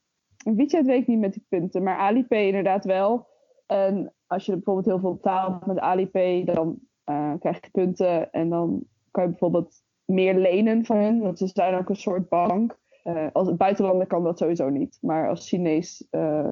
WeChat 0.44 0.84
weet 0.84 1.06
niet 1.06 1.18
met 1.18 1.32
die 1.32 1.46
punten. 1.48 1.82
Maar 1.82 1.96
Alipay 1.96 2.46
inderdaad 2.46 2.84
wel. 2.84 3.26
En 3.66 4.14
als 4.26 4.46
je 4.46 4.52
bijvoorbeeld 4.52 4.86
heel 4.86 4.98
veel 4.98 5.14
betaalt 5.14 5.66
met 5.66 5.78
Alipay, 5.78 6.44
dan 6.44 6.78
uh, 7.10 7.32
krijg 7.40 7.60
je 7.60 7.70
punten 7.70 8.32
en 8.32 8.48
dan 8.48 8.84
kan 9.10 9.22
je 9.22 9.28
bijvoorbeeld 9.28 9.82
meer 10.04 10.34
lenen 10.34 10.84
van 10.84 10.96
hen. 10.96 11.20
Want 11.20 11.38
ze 11.38 11.46
zijn 11.46 11.74
ook 11.74 11.88
een 11.88 11.96
soort 11.96 12.28
bank. 12.28 12.78
Uh, 13.04 13.26
als 13.32 13.56
buitenlander 13.56 14.06
kan 14.06 14.24
dat 14.24 14.38
sowieso 14.38 14.68
niet. 14.68 14.98
Maar 15.00 15.28
als 15.28 15.48
Chinees 15.48 16.06
uh, 16.10 16.48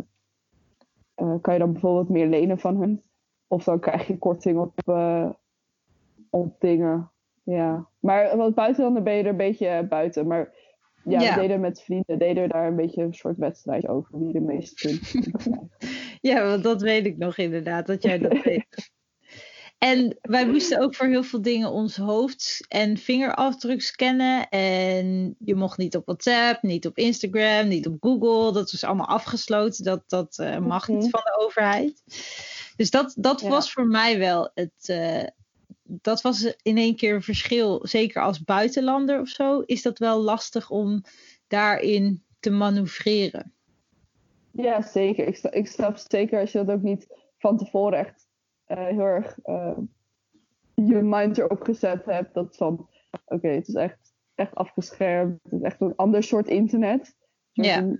kan 1.40 1.52
je 1.52 1.58
dan 1.58 1.72
bijvoorbeeld 1.72 2.08
meer 2.08 2.26
lenen 2.26 2.58
van 2.58 2.80
hen. 2.80 3.02
Of 3.46 3.64
dan 3.64 3.80
krijg 3.80 4.06
je 4.06 4.18
korting 4.18 4.58
op, 4.58 4.72
op 6.30 6.60
dingen. 6.60 7.10
Ja. 7.42 7.88
Maar 8.00 8.28
als 8.28 8.54
buitenlander 8.54 9.02
ben 9.02 9.14
je 9.14 9.22
er 9.22 9.28
een 9.28 9.36
beetje 9.36 9.86
buiten. 9.88 10.26
Maar 10.26 10.54
ja, 11.08 11.34
we 11.34 11.40
deden 11.40 11.60
met 11.60 11.82
vrienden 11.82 12.18
deden 12.18 12.42
we 12.42 12.48
daar 12.48 12.66
een 12.66 12.76
beetje 12.76 13.02
een 13.02 13.14
soort 13.14 13.36
wedstrijd 13.36 13.88
over 13.88 14.18
wie 14.18 14.32
de 14.32 14.40
meeste 14.40 14.98
punten 15.12 15.70
Ja, 16.20 16.46
want 16.46 16.62
dat 16.62 16.82
weet 16.82 17.06
ik 17.06 17.16
nog 17.16 17.36
inderdaad, 17.36 17.86
dat 17.86 18.02
jij 18.02 18.18
dat 18.18 18.42
weet. 18.42 18.66
En 19.78 20.18
wij 20.20 20.46
moesten 20.46 20.80
ook 20.80 20.94
voor 20.94 21.06
heel 21.06 21.22
veel 21.22 21.42
dingen 21.42 21.70
ons 21.70 21.96
hoofd 21.96 22.66
en 22.68 22.96
vingerafdruk 22.96 23.82
scannen. 23.82 24.48
En 24.48 25.36
je 25.38 25.54
mocht 25.54 25.78
niet 25.78 25.96
op 25.96 26.06
WhatsApp, 26.06 26.62
niet 26.62 26.86
op 26.86 26.98
Instagram, 26.98 27.68
niet 27.68 27.86
op 27.86 27.96
Google. 28.00 28.52
Dat 28.52 28.70
was 28.70 28.84
allemaal 28.84 29.06
afgesloten. 29.06 29.84
Dat, 29.84 30.02
dat 30.06 30.38
uh, 30.40 30.58
mag 30.58 30.88
niet 30.88 31.10
van 31.10 31.20
de 31.24 31.44
overheid. 31.44 32.02
Dus 32.76 32.90
dat, 32.90 33.14
dat 33.18 33.40
was 33.40 33.72
voor 33.72 33.86
mij 33.86 34.18
wel 34.18 34.50
het. 34.54 34.88
Uh, 34.90 35.22
dat 35.86 36.22
was 36.22 36.54
in 36.62 36.76
één 36.76 36.96
keer 36.96 37.14
een 37.14 37.22
verschil. 37.22 37.86
Zeker 37.86 38.22
als 38.22 38.44
buitenlander 38.44 39.20
of 39.20 39.28
zo, 39.28 39.60
is 39.60 39.82
dat 39.82 39.98
wel 39.98 40.20
lastig 40.20 40.70
om 40.70 41.02
daarin 41.46 42.24
te 42.40 42.50
manoeuvreren. 42.50 43.52
Ja, 44.50 44.82
zeker. 44.82 45.26
Ik, 45.26 45.38
ik 45.38 45.66
snap 45.66 45.96
zeker 46.08 46.40
als 46.40 46.52
je 46.52 46.64
dat 46.64 46.76
ook 46.76 46.82
niet 46.82 47.06
van 47.38 47.56
tevoren 47.56 47.98
echt 47.98 48.28
uh, 48.68 48.86
heel 48.86 49.00
erg 49.00 49.38
uh, 49.44 49.78
je 50.74 51.02
mind 51.02 51.38
erop 51.38 51.62
gezet 51.62 52.04
hebt. 52.04 52.34
Dat 52.34 52.56
van, 52.56 52.88
oké, 53.24 53.48
het 53.48 53.68
is 53.68 53.74
echt, 53.74 54.14
echt 54.34 54.54
afgeschermd. 54.54 55.42
Het 55.42 55.52
is 55.52 55.60
echt 55.60 55.80
een 55.80 55.96
ander 55.96 56.22
soort 56.22 56.48
internet. 56.48 57.16
Ja. 57.52 57.98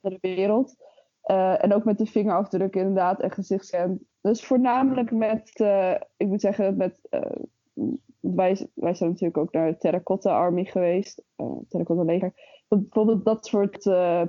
de 0.00 0.18
wereld. 0.20 0.76
Uh, 1.26 1.64
en 1.64 1.74
ook 1.74 1.84
met 1.84 1.98
de 1.98 2.06
vingerafdruk 2.06 2.74
inderdaad 2.74 3.20
en 3.20 3.30
gezichtscam. 3.30 3.98
Dus 4.20 4.44
voornamelijk 4.44 5.10
met, 5.10 5.60
ik 6.16 6.26
moet 6.26 6.40
zeggen, 6.40 6.76
met, 6.76 6.94
wij, 8.20 8.68
wij 8.74 8.94
zijn 8.94 9.10
natuurlijk 9.10 9.38
ook 9.38 9.52
naar 9.52 9.70
de 9.70 9.78
Terracotta 9.78 10.30
Army 10.30 10.64
geweest. 10.64 11.22
Terracotta 11.68 12.02
leger. 12.02 12.32
Bijvoorbeeld 12.68 13.24
dat 13.24 13.46
soort 13.46 13.82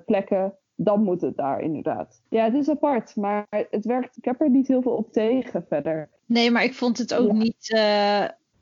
plekken 0.06 0.58
dan 0.76 1.04
moet 1.04 1.22
het 1.22 1.38
daar 1.38 1.62
inderdaad. 1.62 2.22
Ja, 2.30 2.44
het 2.44 2.54
is 2.54 2.70
apart, 2.70 3.16
maar 3.16 3.48
het 3.50 3.86
werkt. 3.86 4.18
Ik 4.18 4.26
heb 4.26 4.42
er 4.42 4.50
niet 4.50 4.68
heel 4.68 4.82
veel 4.82 4.96
op 4.96 5.12
tegen 5.12 5.66
verder. 5.68 6.10
Nee, 6.26 6.52
maar 6.52 6.64
ik 6.64 6.74
vond 6.74 6.98
het 6.98 7.14
ook 7.14 7.32
niet 7.32 7.80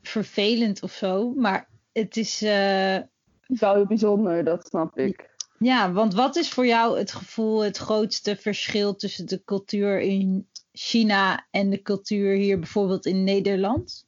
vervelend 0.02 0.82
of 0.82 0.90
zo. 0.90 1.32
Maar 1.36 1.68
het 1.92 2.16
is. 2.16 2.42
Uh... 2.42 2.96
Wel 3.46 3.74
heel 3.74 3.86
bijzonder, 3.86 4.44
dat 4.44 4.66
snap 4.66 4.98
ik. 4.98 5.31
Ja, 5.62 5.92
want 5.92 6.14
wat 6.14 6.36
is 6.36 6.48
voor 6.48 6.66
jou 6.66 6.98
het 6.98 7.12
gevoel, 7.12 7.60
het 7.60 7.76
grootste 7.76 8.36
verschil 8.36 8.96
tussen 8.96 9.26
de 9.26 9.44
cultuur 9.44 10.00
in 10.00 10.48
China 10.72 11.46
en 11.50 11.70
de 11.70 11.82
cultuur 11.82 12.34
hier 12.34 12.58
bijvoorbeeld 12.58 13.06
in 13.06 13.24
Nederland? 13.24 14.06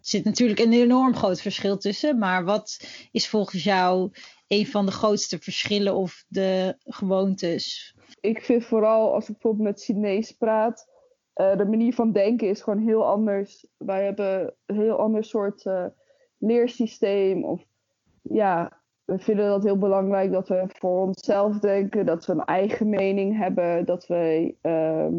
Er 0.00 0.12
zit 0.12 0.24
natuurlijk 0.24 0.60
een 0.60 0.72
enorm 0.72 1.14
groot 1.14 1.40
verschil 1.40 1.78
tussen, 1.78 2.18
maar 2.18 2.44
wat 2.44 2.88
is 3.12 3.28
volgens 3.28 3.64
jou 3.64 4.10
een 4.48 4.66
van 4.66 4.86
de 4.86 4.92
grootste 4.92 5.38
verschillen 5.38 5.94
of 5.94 6.24
de 6.28 6.76
gewoontes? 6.84 7.94
Ik 8.20 8.42
vind 8.42 8.64
vooral 8.64 9.14
als 9.14 9.28
ik 9.28 9.32
bijvoorbeeld 9.32 9.68
met 9.68 9.82
Chinees 9.82 10.32
praat, 10.32 10.88
de 11.34 11.66
manier 11.68 11.94
van 11.94 12.12
denken 12.12 12.48
is 12.48 12.62
gewoon 12.62 12.86
heel 12.86 13.06
anders. 13.06 13.66
Wij 13.76 14.04
hebben 14.04 14.54
een 14.66 14.80
heel 14.80 14.98
ander 14.98 15.24
soort 15.24 15.64
leersysteem. 16.38 17.44
Of 17.44 17.64
ja, 18.22 18.75
we 19.06 19.18
vinden 19.18 19.46
dat 19.48 19.62
heel 19.62 19.78
belangrijk 19.78 20.32
dat 20.32 20.48
we 20.48 20.64
voor 20.68 21.02
onszelf 21.02 21.58
denken, 21.58 22.06
dat 22.06 22.26
we 22.26 22.32
een 22.32 22.44
eigen 22.44 22.88
mening 22.88 23.36
hebben, 23.36 23.84
dat 23.84 24.06
we, 24.06 24.54
ehm, 24.60 25.14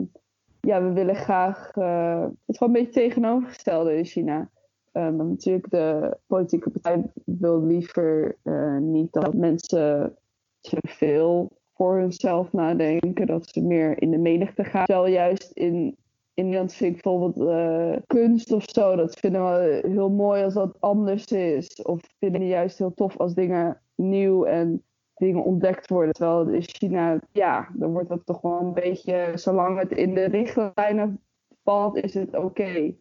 ja, 0.59 0.83
we 0.83 0.91
willen 0.93 1.15
graag, 1.15 1.75
uh, 1.75 2.25
het 2.45 2.57
gewoon 2.57 2.75
een 2.75 2.83
beetje 2.83 3.01
tegenovergestelde 3.01 3.97
in 3.97 4.05
China. 4.05 4.49
Um, 4.93 5.15
natuurlijk, 5.15 5.69
de 5.69 6.17
politieke 6.27 6.69
partij 6.69 7.03
wil 7.25 7.65
liever 7.65 8.37
uh, 8.43 8.77
niet 8.77 9.13
dat 9.13 9.33
mensen 9.33 10.15
te 10.59 10.77
veel 10.81 11.51
voor 11.73 11.97
hunzelf 11.97 12.53
nadenken, 12.53 13.27
dat 13.27 13.47
ze 13.47 13.61
meer 13.61 14.01
in 14.01 14.11
de 14.11 14.17
menigte 14.17 14.63
gaan. 14.63 14.85
Terwijl 14.85 15.13
juist 15.13 15.51
in 15.51 15.97
in 16.37 16.43
Nederland 16.43 16.73
vind 16.73 16.95
ik 16.95 17.01
bijvoorbeeld 17.01 17.49
uh, 17.49 17.95
kunst 18.07 18.51
of 18.51 18.63
zo, 18.67 18.95
dat 18.95 19.19
vinden 19.19 19.43
we 19.43 19.83
heel 19.87 20.09
mooi 20.09 20.43
als 20.43 20.53
dat 20.53 20.77
anders 20.79 21.25
is. 21.25 21.81
Of 21.81 22.01
vinden 22.19 22.41
we 22.41 22.47
juist 22.47 22.77
heel 22.77 22.93
tof 22.93 23.17
als 23.17 23.33
dingen 23.33 23.81
nieuw 23.95 24.43
en 24.43 24.83
dingen 25.15 25.43
ontdekt 25.43 25.89
worden. 25.89 26.13
Terwijl 26.13 26.47
in 26.49 26.61
China, 26.61 27.19
ja, 27.31 27.67
dan 27.73 27.91
wordt 27.91 28.09
dat 28.09 28.25
toch 28.25 28.41
wel 28.41 28.59
een 28.59 28.73
beetje, 28.73 29.31
zolang 29.35 29.79
het 29.79 29.91
in 29.91 30.13
de 30.13 30.23
richtlijnen 30.23 31.19
valt, 31.63 31.95
is 31.95 32.13
het 32.13 32.35
oké. 32.35 32.93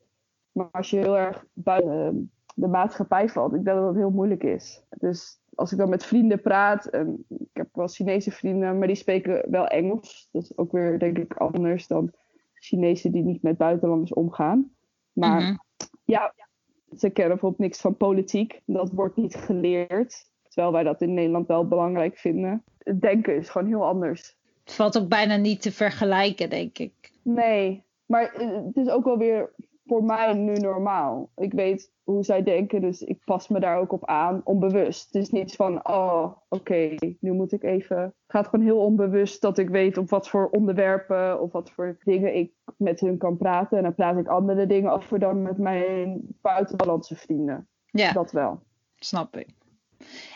Maar 0.52 0.68
als 0.70 0.90
je 0.90 0.96
heel 0.96 1.16
erg 1.16 1.44
buiten 1.52 2.30
de 2.54 2.68
maatschappij 2.68 3.28
valt, 3.28 3.54
ik 3.54 3.64
denk 3.64 3.76
dat 3.76 3.86
dat 3.86 3.94
heel 3.94 4.10
moeilijk 4.10 4.44
is. 4.44 4.82
Dus 4.88 5.40
als 5.54 5.72
ik 5.72 5.78
dan 5.78 5.88
met 5.88 6.04
vrienden 6.04 6.40
praat, 6.40 6.86
en 6.86 7.24
ik 7.28 7.48
heb 7.52 7.68
wel 7.72 7.88
Chinese 7.88 8.30
vrienden, 8.30 8.78
maar 8.78 8.86
die 8.86 8.96
spreken 8.96 9.50
wel 9.50 9.66
Engels. 9.66 10.28
Dat 10.32 10.42
is 10.42 10.58
ook 10.58 10.72
weer, 10.72 10.98
denk 10.98 11.18
ik, 11.18 11.34
anders 11.34 11.86
dan 11.86 12.12
Chinezen 12.66 13.12
die 13.12 13.22
niet 13.22 13.42
met 13.42 13.56
buitenlanders 13.56 14.12
omgaan. 14.12 14.70
Maar 15.12 15.40
mhm. 15.40 15.56
ja, 16.04 16.34
ze 16.96 17.10
kennen 17.10 17.32
bijvoorbeeld 17.32 17.60
niks 17.60 17.80
van 17.80 17.96
politiek. 17.96 18.60
Dat 18.64 18.90
wordt 18.92 19.16
niet 19.16 19.34
geleerd. 19.34 20.30
Terwijl 20.42 20.72
wij 20.72 20.82
dat 20.82 21.00
in 21.00 21.14
Nederland 21.14 21.46
wel 21.46 21.68
belangrijk 21.68 22.18
vinden. 22.18 22.64
Het 22.78 23.00
denken 23.00 23.36
is 23.36 23.48
gewoon 23.48 23.66
heel 23.66 23.84
anders. 23.84 24.36
Het 24.64 24.72
valt 24.72 24.98
ook 24.98 25.08
bijna 25.08 25.36
niet 25.36 25.62
te 25.62 25.72
vergelijken, 25.72 26.50
denk 26.50 26.78
ik. 26.78 27.12
Nee, 27.22 27.84
maar 28.06 28.32
het 28.64 28.76
is 28.76 28.88
ook 28.88 29.04
wel 29.04 29.18
weer 29.18 29.52
voor 29.86 30.04
mij 30.04 30.34
nu 30.34 30.52
normaal. 30.52 31.30
Ik 31.36 31.52
weet 31.52 31.92
hoe 32.02 32.24
zij 32.24 32.42
denken, 32.42 32.80
dus 32.80 33.02
ik 33.02 33.24
pas 33.24 33.48
me 33.48 33.60
daar 33.60 33.78
ook 33.78 33.92
op 33.92 34.06
aan, 34.06 34.40
onbewust. 34.44 35.04
Het 35.12 35.22
is 35.22 35.30
niet 35.30 35.54
van, 35.54 35.88
oh, 35.88 36.36
oké, 36.48 36.94
nu 37.20 37.32
moet 37.32 37.52
ik 37.52 37.62
even. 37.62 37.98
Het 37.98 38.14
gaat 38.26 38.48
gewoon 38.48 38.64
heel 38.64 38.78
onbewust 38.78 39.40
dat 39.40 39.58
ik 39.58 39.68
weet 39.68 39.98
op 39.98 40.10
wat 40.10 40.28
voor 40.28 40.48
onderwerpen 40.48 41.40
of 41.40 41.52
wat 41.52 41.70
voor 41.70 41.96
dingen 42.04 42.34
ik 42.34 42.52
met 42.76 43.00
hun 43.00 43.18
kan 43.18 43.36
praten. 43.36 43.76
En 43.76 43.82
dan 43.82 43.94
praat 43.94 44.18
ik 44.18 44.28
andere 44.28 44.66
dingen 44.66 44.92
over 44.92 45.18
dan 45.18 45.42
met 45.42 45.58
mijn 45.58 46.20
buitenlandse 46.40 47.16
vrienden. 47.16 47.68
Ja. 47.90 48.12
Dat 48.12 48.32
wel. 48.32 48.62
Snap 48.96 49.36
ik. 49.36 49.48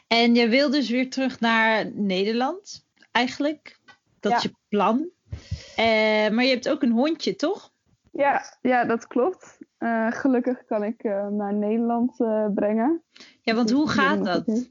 En 0.07 0.35
je 0.35 0.49
wil 0.49 0.71
dus 0.71 0.91
weer 0.91 1.11
terug 1.11 1.41
naar 1.41 1.93
Nederland, 1.95 2.87
eigenlijk. 3.11 3.79
Dat 4.21 4.33
is 4.33 4.43
je 4.43 4.53
plan. 4.69 5.09
Uh, 5.31 6.31
maar 6.31 6.45
je 6.45 6.51
hebt 6.51 6.69
ook 6.69 6.83
een 6.83 6.93
hondje, 6.93 7.37
toch? 7.37 7.73
Ja, 8.11 8.43
ja 8.61 8.85
dat 8.85 9.07
klopt. 9.07 9.59
Uh, 9.79 10.11
gelukkig 10.11 10.65
kan 10.65 10.85
ik 10.85 11.05
uh, 11.05 11.27
naar 11.27 11.55
Nederland 11.55 12.17
brengen. 12.55 13.03
Ja, 13.43 13.55
want 13.55 13.71
hoe 13.71 13.89
gaat 13.89 14.25
dat? 14.25 14.71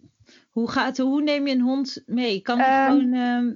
Hoe, 0.49 0.69
gaat, 0.69 0.97
hoe 0.97 1.21
neem 1.21 1.47
je 1.47 1.53
een 1.53 1.61
hond 1.61 2.03
mee? 2.05 2.41
Kan 2.41 2.59
um, 2.59 2.65
gewoon. 2.65 3.13
Ehm, 3.13 3.53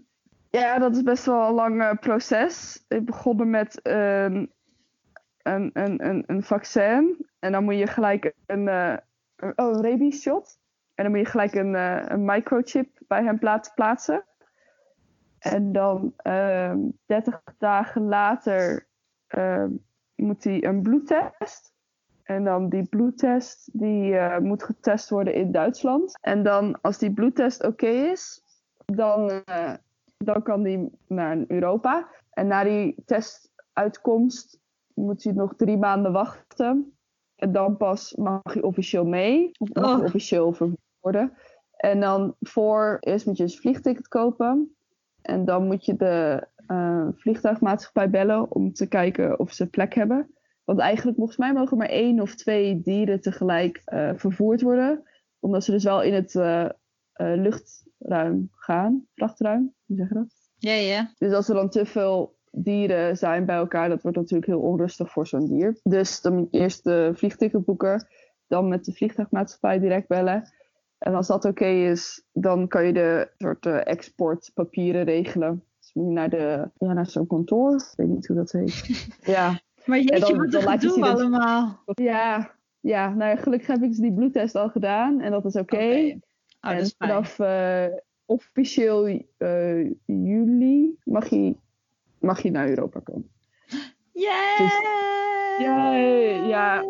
ja, 0.49 0.79
dat 0.79 0.95
is 0.95 1.03
best 1.03 1.25
wel 1.25 1.47
een 1.47 1.53
lang 1.53 1.99
proces. 1.99 2.83
Ik 2.87 3.05
begon 3.05 3.49
met 3.49 3.79
een, 3.83 4.51
een, 5.41 5.69
een, 5.73 6.23
een, 6.27 6.43
vaccin. 6.43 7.27
En 7.39 7.51
dan 7.51 7.63
moet 7.63 7.77
je 7.77 7.87
gelijk 7.87 8.33
een, 8.45 8.69
oh, 8.69 8.97
een 9.55 9.81
rabies 9.81 10.21
shot. 10.21 10.59
En 10.95 11.03
dan 11.03 11.13
moet 11.13 11.21
je 11.21 11.31
gelijk 11.31 11.53
een, 11.53 11.73
een 12.13 12.25
microchip 12.25 12.99
bij 13.07 13.23
hem 13.23 13.39
plaatsen. 13.75 14.23
En 15.39 15.71
dan 15.71 16.13
30 16.15 17.33
ehm, 17.33 17.55
dagen 17.57 18.01
later 18.01 18.87
uh, 19.37 19.65
moet 20.15 20.43
hij 20.43 20.63
een 20.63 20.81
bloedtest. 20.81 21.71
En 22.23 22.43
dan 22.43 22.69
die 22.69 22.87
bloedtest 22.87 23.69
die 23.79 24.13
uh, 24.13 24.37
moet 24.37 24.63
getest 24.63 25.09
worden 25.09 25.33
in 25.33 25.51
Duitsland. 25.51 26.17
En 26.21 26.43
dan 26.43 26.81
als 26.81 26.97
die 26.97 27.13
bloedtest 27.13 27.63
oké 27.65 27.87
is, 27.87 28.41
dan, 28.85 29.31
uh, 29.49 29.73
dan 30.17 30.43
kan 30.43 30.63
die 30.63 30.89
naar 31.07 31.43
Europa. 31.47 32.07
En 32.29 32.47
na 32.47 32.63
die 32.63 32.95
testuitkomst 33.05 34.59
moet 34.93 35.23
hij 35.23 35.33
nog 35.33 35.55
drie 35.55 35.77
maanden 35.77 36.11
wachten. 36.11 36.97
En 37.35 37.51
dan 37.51 37.77
pas 37.77 38.15
mag 38.15 38.41
hij 38.43 38.61
officieel 38.61 39.05
mee. 39.05 39.51
Of 39.57 39.73
mag 39.73 39.85
hij 39.85 39.95
oh. 39.95 40.03
officieel 40.03 40.55
worden. 40.99 41.33
En 41.75 41.99
dan 41.99 42.35
voor, 42.39 42.97
eerst 42.99 43.25
moet 43.25 43.37
je 43.37 43.43
een 43.43 43.49
vliegticket 43.49 44.07
kopen. 44.07 44.75
En 45.21 45.45
dan 45.45 45.65
moet 45.67 45.85
je 45.85 45.95
de 45.95 46.47
uh, 46.67 47.07
vliegtuigmaatschappij 47.15 48.09
bellen 48.09 48.51
om 48.51 48.73
te 48.73 48.87
kijken 48.87 49.39
of 49.39 49.51
ze 49.51 49.69
plek 49.69 49.93
hebben. 49.93 50.33
Want 50.63 50.79
eigenlijk, 50.79 51.17
volgens 51.17 51.37
mij, 51.37 51.53
mogen 51.53 51.77
maar 51.77 51.89
één 51.89 52.19
of 52.19 52.35
twee 52.35 52.81
dieren 52.81 53.21
tegelijk 53.21 53.81
uh, 53.85 54.11
vervoerd 54.15 54.61
worden. 54.61 55.03
Omdat 55.39 55.63
ze 55.63 55.71
dus 55.71 55.83
wel 55.83 56.01
in 56.01 56.13
het 56.13 56.33
uh, 56.33 56.69
luchtruim 57.15 58.49
gaan. 58.51 59.05
Vrachtruim, 59.13 59.73
hoe 59.85 59.97
zeg 59.97 60.07
je 60.07 60.13
dat? 60.13 60.33
Ja, 60.57 60.73
ja. 60.73 61.11
Dus 61.17 61.33
als 61.33 61.49
er 61.49 61.55
dan 61.55 61.69
te 61.69 61.85
veel 61.85 62.35
dieren 62.51 63.17
zijn 63.17 63.45
bij 63.45 63.55
elkaar, 63.55 63.89
dat 63.89 64.01
wordt 64.01 64.17
natuurlijk 64.17 64.47
heel 64.47 64.61
onrustig 64.61 65.11
voor 65.11 65.27
zo'n 65.27 65.47
dier. 65.47 65.79
Dus 65.83 66.21
dan 66.21 66.35
moet 66.35 66.47
je 66.51 66.59
eerst 66.59 66.83
de 66.83 67.11
vliegticket 67.15 67.65
boeken. 67.65 68.07
Dan 68.47 68.67
met 68.67 68.85
de 68.85 68.93
vliegtuigmaatschappij 68.93 69.79
direct 69.79 70.07
bellen. 70.07 70.51
En 70.97 71.13
als 71.13 71.27
dat 71.27 71.45
oké 71.45 71.65
is, 71.65 72.25
dan 72.31 72.67
kan 72.67 72.85
je 72.85 72.93
de 72.93 73.31
soort 73.37 73.65
exportpapieren 73.65 75.03
regelen. 75.03 75.63
Je 75.93 76.01
naar, 76.01 76.29
de, 76.29 76.69
ja, 76.77 76.93
naar 76.93 77.09
zo'n 77.09 77.27
kantoor. 77.27 77.73
Ik 77.75 77.93
weet 77.95 78.07
niet 78.07 78.27
hoe 78.27 78.35
dat 78.35 78.51
heet. 78.51 79.07
ja. 79.35 79.59
Maar 79.85 79.99
jeetje, 79.99 80.47
dan, 80.47 80.63
wat 80.63 80.63
dan 80.63 80.79
doen 80.79 81.01
we 81.01 81.07
allemaal? 81.07 81.83
Ja, 81.85 82.51
ja, 82.79 83.09
nou 83.13 83.29
ja, 83.29 83.35
gelukkig 83.35 83.67
heb 83.67 83.81
ik 83.81 83.89
dus 83.89 83.97
die 83.97 84.13
bloedtest 84.13 84.55
al 84.55 84.69
gedaan. 84.69 85.21
En 85.21 85.31
dat 85.31 85.45
is 85.45 85.55
oké. 85.55 85.75
Okay. 85.75 86.21
Oh, 86.61 86.71
en 86.71 86.91
vanaf 86.97 87.39
uh, 87.39 87.85
officieel 88.25 89.07
uh, 89.37 89.91
juli 90.05 90.97
mag 91.03 91.27
je, 91.29 91.55
mag 92.19 92.41
je 92.41 92.51
naar 92.51 92.69
Europa 92.69 92.99
komen. 92.99 93.29
Yay! 94.11 94.57
Dus, 94.57 94.79
ja, 95.65 95.95
ja, 96.47 96.83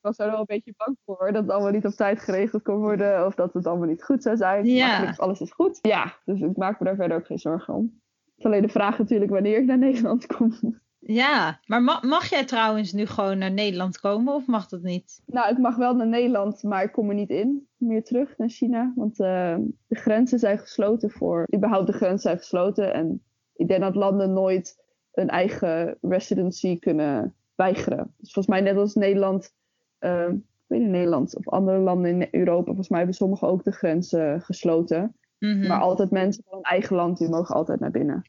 was 0.00 0.18
er 0.18 0.30
wel 0.30 0.38
een 0.38 0.44
beetje 0.44 0.74
bang 0.76 0.96
voor 1.04 1.32
dat 1.32 1.42
het 1.42 1.50
allemaal 1.50 1.70
niet 1.70 1.86
op 1.86 1.92
tijd 1.92 2.20
geregeld 2.20 2.62
kon 2.62 2.76
worden. 2.76 3.26
Of 3.26 3.34
dat 3.34 3.54
het 3.54 3.66
allemaal 3.66 3.88
niet 3.88 4.04
goed 4.04 4.22
zou 4.22 4.36
zijn. 4.36 4.66
Ja. 4.66 5.02
Maar 5.02 5.16
alles 5.16 5.40
is 5.40 5.52
goed. 5.52 5.78
Ja, 5.82 6.16
dus 6.24 6.40
ik 6.40 6.56
maak 6.56 6.78
me 6.78 6.86
daar 6.86 6.96
verder 6.96 7.16
ook 7.16 7.26
geen 7.26 7.38
zorgen 7.38 7.74
om. 7.74 8.00
Is 8.42 8.48
alleen 8.48 8.62
de 8.62 8.68
vraag 8.68 8.98
natuurlijk 8.98 9.30
wanneer 9.30 9.58
ik 9.58 9.64
naar 9.64 9.78
Nederland 9.78 10.26
kom. 10.26 10.54
Ja, 10.98 11.60
maar 11.66 11.82
mag, 11.82 12.02
mag 12.02 12.30
jij 12.30 12.44
trouwens 12.44 12.92
nu 12.92 13.06
gewoon 13.06 13.38
naar 13.38 13.52
Nederland 13.52 14.00
komen 14.00 14.34
of 14.34 14.46
mag 14.46 14.68
dat 14.68 14.82
niet? 14.82 15.22
Nou, 15.26 15.50
ik 15.50 15.58
mag 15.58 15.76
wel 15.76 15.94
naar 15.94 16.06
Nederland, 16.06 16.62
maar 16.62 16.82
ik 16.82 16.92
kom 16.92 17.08
er 17.08 17.14
niet 17.14 17.30
in. 17.30 17.66
Meer 17.76 18.04
terug 18.04 18.38
naar 18.38 18.48
China. 18.48 18.92
Want 18.96 19.20
uh, 19.20 19.56
de 19.86 19.96
grenzen 19.96 20.38
zijn 20.38 20.58
gesloten 20.58 21.10
voor. 21.10 21.46
Überhaupt 21.54 21.86
de 21.86 21.92
grenzen 21.92 22.20
zijn 22.20 22.38
gesloten. 22.38 22.94
En 22.94 23.22
ik 23.54 23.68
denk 23.68 23.80
dat 23.80 23.94
landen 23.94 24.32
nooit 24.32 24.84
een 25.12 25.28
eigen 25.28 25.98
residency 26.00 26.78
kunnen 26.78 27.34
weigeren. 27.54 28.14
Dus 28.16 28.32
volgens 28.32 28.54
mij, 28.54 28.60
net 28.60 28.76
als 28.76 28.94
Nederland 28.94 29.54
uh, 30.00 30.28
weet 30.66 30.80
in 30.80 30.90
Nederland 30.90 31.36
of 31.36 31.48
andere 31.48 31.78
landen 31.78 32.20
in 32.20 32.28
Europa, 32.30 32.64
volgens 32.64 32.88
mij 32.88 32.98
hebben 32.98 33.16
sommigen 33.16 33.48
ook 33.48 33.64
de 33.64 33.72
grenzen 33.72 34.40
gesloten. 34.40 35.16
Mhm. 35.42 35.66
Maar 35.66 35.80
altijd 35.80 36.10
mensen 36.10 36.44
van 36.48 36.58
een 36.58 36.64
eigen 36.64 36.96
land, 36.96 37.18
die 37.18 37.28
mogen 37.28 37.54
altijd 37.54 37.80
naar 37.80 37.90
binnen. 37.90 38.22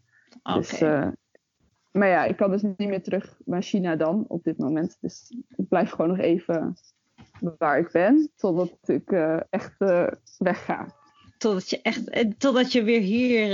Dus, 0.43 0.81
uh, 0.81 1.07
maar 1.91 2.07
ja, 2.07 2.23
ik 2.23 2.35
kan 2.35 2.51
dus 2.51 2.61
niet 2.61 2.77
meer 2.77 3.03
terug 3.03 3.37
naar 3.45 3.61
China 3.61 3.95
dan 3.95 4.25
op 4.27 4.43
dit 4.43 4.57
moment. 4.57 4.97
Dus 5.01 5.35
ik 5.55 5.67
blijf 5.67 5.89
gewoon 5.89 6.07
nog 6.07 6.19
even 6.19 6.75
waar 7.57 7.79
ik 7.79 7.91
ben, 7.91 8.31
totdat 8.35 8.77
ik 8.81 9.11
uh, 9.11 9.39
echt 9.49 9.75
uh, 9.79 10.07
wegga. 10.37 10.87
Totdat 11.37 11.69
je 11.69 11.81
echt, 11.81 12.09
totdat 12.39 12.71
je 12.71 12.83
weer 12.83 13.01
hier, 13.01 13.47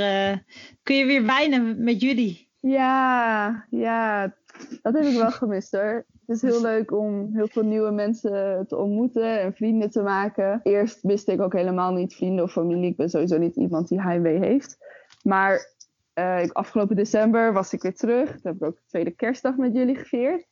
kun 0.84 0.95
je 0.95 1.06
weer 1.06 1.26
wijnen 1.26 1.84
met 1.84 2.02
jullie. 2.02 2.50
Ja, 2.60 3.65
ja, 3.69 4.34
dat 4.82 4.93
heb 4.93 5.04
ik 5.04 5.17
wel 5.17 5.32
gemist 5.32 5.72
hoor. 5.72 6.06
Het 6.30 6.44
is 6.44 6.50
heel 6.52 6.62
leuk 6.62 6.92
om 6.92 7.30
heel 7.34 7.48
veel 7.48 7.63
nieuwe 7.63 7.92
mensen 7.92 8.68
te 8.68 8.78
ontmoeten 8.78 9.39
en 9.39 9.54
vrienden 9.54 9.89
te 9.89 10.02
maken. 10.02 10.60
Eerst 10.63 11.02
wist 11.02 11.28
ik 11.28 11.42
ook 11.42 11.54
helemaal 11.54 11.94
niet 11.94 12.15
vrienden 12.15 12.44
of 12.44 12.52
familie. 12.52 12.89
Ik 12.89 12.98
ben 12.98 13.10
sowieso 13.10 13.38
niet 13.38 13.56
iemand 13.56 13.88
die 13.88 14.02
heimwee 14.02 14.38
heeft. 14.39 14.78
Maar 15.24 15.68
uh, 16.15 16.50
afgelopen 16.52 16.96
december 16.96 17.54
was 17.54 17.74
ik 17.74 17.82
weer 17.82 17.96
terug. 17.96 18.30
Toen 18.30 18.39
heb 18.44 18.56
ik 18.56 18.63
ook 18.63 18.76
de 18.76 18.88
tweede 18.88 19.12
kerstdag 19.12 19.56
met 19.56 19.76
jullie 19.76 19.96
gevierd. 19.96 20.48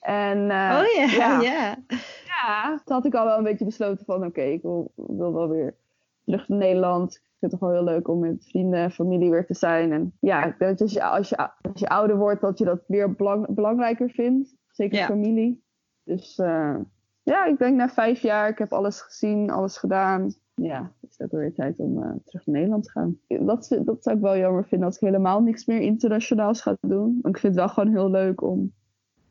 En, 0.00 0.38
uh, 0.38 0.80
oh 0.80 0.94
ja, 0.94 1.08
ja, 1.16 1.40
ja. 1.50 1.76
Ja, 2.24 2.80
toen 2.84 2.94
had 2.94 3.06
ik 3.06 3.14
al 3.14 3.24
wel 3.24 3.38
een 3.38 3.44
beetje 3.44 3.64
besloten 3.64 4.04
van 4.04 4.24
oké, 4.24 4.42
ik 4.42 4.62
wil, 4.62 4.92
wil 4.94 5.32
wel 5.32 5.48
weer 5.48 5.74
terug 6.24 6.48
naar 6.48 6.58
Nederland. 6.58 7.14
Ik 7.14 7.36
vind 7.38 7.52
het 7.52 7.60
gewoon 7.60 7.74
heel 7.74 7.84
leuk 7.84 8.08
om 8.08 8.18
met 8.18 8.46
vrienden 8.48 8.80
en 8.80 8.90
familie 8.90 9.30
weer 9.30 9.46
te 9.46 9.54
zijn. 9.54 9.92
En 9.92 10.12
ja, 10.20 10.44
ik 10.44 10.58
denk 10.58 10.78
dat 10.78 10.80
als 10.80 10.92
je, 10.92 11.04
als 11.04 11.28
je, 11.28 11.36
als 11.36 11.80
je 11.80 11.88
ouder 11.88 12.16
wordt, 12.16 12.40
dat 12.40 12.58
je 12.58 12.64
dat 12.64 12.84
weer 12.86 13.14
belang, 13.14 13.54
belangrijker 13.54 14.10
vindt. 14.10 14.55
Zeker 14.76 15.04
familie. 15.04 15.62
Dus 16.02 16.38
uh, 16.38 16.76
ja, 17.22 17.44
ik 17.44 17.58
denk 17.58 17.76
na 17.76 17.88
vijf 17.88 18.20
jaar, 18.20 18.48
ik 18.48 18.58
heb 18.58 18.72
alles 18.72 19.00
gezien, 19.00 19.50
alles 19.50 19.76
gedaan. 19.76 20.34
Ja, 20.54 20.92
het 21.00 21.10
is 21.10 21.20
ook 21.20 21.30
weer 21.30 21.54
tijd 21.54 21.78
om 21.78 22.02
uh, 22.02 22.10
terug 22.24 22.46
naar 22.46 22.54
Nederland 22.56 22.84
te 22.84 22.90
gaan. 22.90 23.18
Dat, 23.28 23.78
dat 23.84 24.02
zou 24.02 24.16
ik 24.16 24.22
wel 24.22 24.36
jammer 24.36 24.64
vinden 24.64 24.86
als 24.86 24.96
ik 24.96 25.02
helemaal 25.02 25.42
niks 25.42 25.64
meer 25.64 25.80
internationaals 25.80 26.60
ga 26.60 26.76
doen. 26.80 27.18
Want 27.22 27.34
ik 27.34 27.40
vind 27.40 27.54
het 27.54 27.64
wel 27.64 27.68
gewoon 27.68 27.92
heel 27.92 28.10
leuk 28.10 28.42
om 28.42 28.72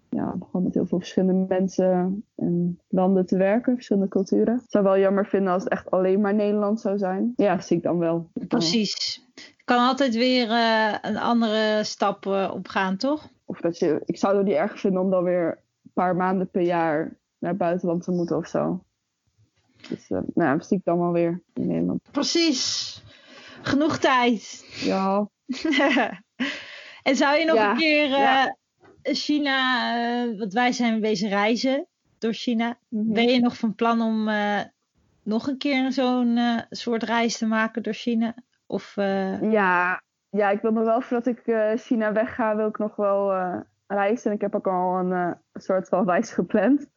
ja, 0.09 0.35
gewoon 0.39 0.63
met 0.63 0.73
heel 0.73 0.85
veel 0.85 0.99
verschillende 0.99 1.45
mensen 1.47 2.23
en 2.35 2.79
landen 2.87 3.25
te 3.25 3.37
werken, 3.37 3.73
verschillende 3.73 4.09
culturen. 4.09 4.55
Ik 4.55 4.69
zou 4.69 4.83
wel 4.83 4.97
jammer 4.97 5.25
vinden 5.25 5.53
als 5.53 5.63
het 5.63 5.71
echt 5.71 5.91
alleen 5.91 6.21
maar 6.21 6.35
Nederland 6.35 6.79
zou 6.79 6.97
zijn. 6.97 7.33
Ja, 7.35 7.59
zie 7.59 7.77
ik 7.77 7.83
dan 7.83 7.97
wel. 7.97 8.29
Precies. 8.47 9.23
Je 9.35 9.63
kan 9.65 9.87
altijd 9.87 10.15
weer 10.15 10.49
uh, 10.49 10.95
een 11.01 11.17
andere 11.17 11.83
stap 11.83 12.25
uh, 12.25 12.51
opgaan, 12.53 12.97
toch? 12.97 13.29
Of 13.45 13.59
dat 13.59 13.79
je, 13.79 14.01
ik 14.05 14.17
zou 14.17 14.37
het 14.37 14.45
niet 14.45 14.55
erg 14.55 14.79
vinden 14.79 15.01
om 15.01 15.09
dan 15.09 15.23
weer 15.23 15.47
een 15.83 15.91
paar 15.93 16.15
maanden 16.15 16.49
per 16.49 16.61
jaar 16.61 17.17
naar 17.37 17.49
het 17.49 17.59
buitenland 17.59 18.03
te 18.03 18.11
moeten 18.11 18.37
of 18.37 18.47
zo. 18.47 18.83
Dus 19.89 20.09
uh, 20.09 20.19
nou, 20.33 20.61
zie 20.61 20.77
ik 20.77 20.83
dan 20.83 20.99
wel 20.99 21.11
weer 21.11 21.41
in 21.53 21.67
Nederland. 21.67 22.01
Precies. 22.11 23.03
Genoeg 23.61 23.97
tijd. 23.97 24.65
Ja. 24.79 25.29
en 27.03 27.15
zou 27.15 27.37
je 27.37 27.45
nog 27.45 27.55
ja. 27.55 27.71
een 27.71 27.77
keer 27.77 28.09
ja. 28.09 28.57
China, 29.01 29.97
uh, 30.25 30.39
want 30.39 30.53
wij 30.53 30.71
zijn 30.71 31.01
bezig 31.01 31.29
reizen 31.29 31.87
door 32.17 32.33
China. 32.33 32.79
Mm-hmm. 32.89 33.13
Ben 33.13 33.27
je 33.27 33.39
nog 33.39 33.57
van 33.57 33.75
plan 33.75 34.01
om 34.01 34.29
nog 35.23 35.47
een 35.47 35.57
keer 35.57 35.91
zo'n 35.91 36.39
soort 36.69 37.03
reis 37.03 37.37
te 37.37 37.45
maken 37.45 37.83
door 37.83 37.93
China? 37.93 38.35
Of, 38.65 38.95
ja, 39.41 40.01
ja, 40.35 40.49
ik 40.49 40.61
wil 40.61 40.71
nog 40.71 40.83
wel 40.83 41.01
voordat 41.01 41.27
ik 41.27 41.41
China 41.79 42.11
wegga, 42.11 42.55
wil 42.55 42.67
ik 42.67 42.77
nog 42.77 42.95
wel 42.95 43.33
reizen. 43.87 44.29
En 44.29 44.35
ik 44.35 44.41
heb 44.41 44.55
ook 44.55 44.67
al 44.67 44.97
een, 44.97 45.11
een 45.11 45.61
soort 45.61 45.87
van 45.87 46.09
reis 46.09 46.31
gepland. 46.31 46.79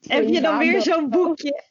heb 0.00 0.28
je 0.28 0.40
dan 0.40 0.58
weer 0.58 0.82
zo'n 0.82 1.08
boekje? 1.08 1.62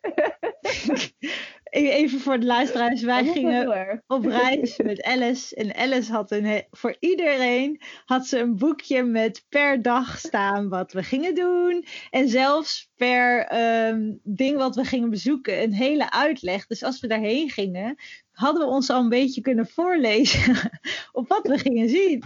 Even 1.88 2.20
voor 2.20 2.40
de 2.40 2.46
luisteraars. 2.46 3.02
Wij 3.02 3.24
gingen 3.24 4.02
op 4.06 4.24
reis 4.24 4.76
met 4.76 5.02
Alice. 5.02 5.54
En 5.54 5.74
Alice 5.74 6.12
had 6.12 6.30
een, 6.30 6.64
voor 6.70 6.96
iedereen 7.00 7.80
had 8.04 8.26
ze 8.26 8.38
een 8.38 8.56
boekje 8.56 9.02
met 9.02 9.44
per 9.48 9.82
dag 9.82 10.18
staan 10.18 10.68
wat 10.68 10.92
we 10.92 11.02
gingen 11.02 11.34
doen. 11.34 11.84
En 12.10 12.28
zelfs 12.28 12.90
per 12.96 13.56
um, 13.88 14.20
ding 14.22 14.56
wat 14.56 14.76
we 14.76 14.84
gingen 14.84 15.10
bezoeken 15.10 15.62
een 15.62 15.72
hele 15.72 16.10
uitleg. 16.10 16.66
Dus 16.66 16.82
als 16.82 17.00
we 17.00 17.06
daarheen 17.06 17.50
gingen, 17.50 17.96
hadden 18.40 18.66
we 18.66 18.72
ons 18.72 18.90
al 18.90 19.02
een 19.02 19.08
beetje 19.08 19.40
kunnen 19.40 19.66
voorlezen 19.66 20.56
op 21.12 21.28
wat 21.28 21.46
we 21.46 21.58
gingen 21.58 21.88
zien. 21.88 22.22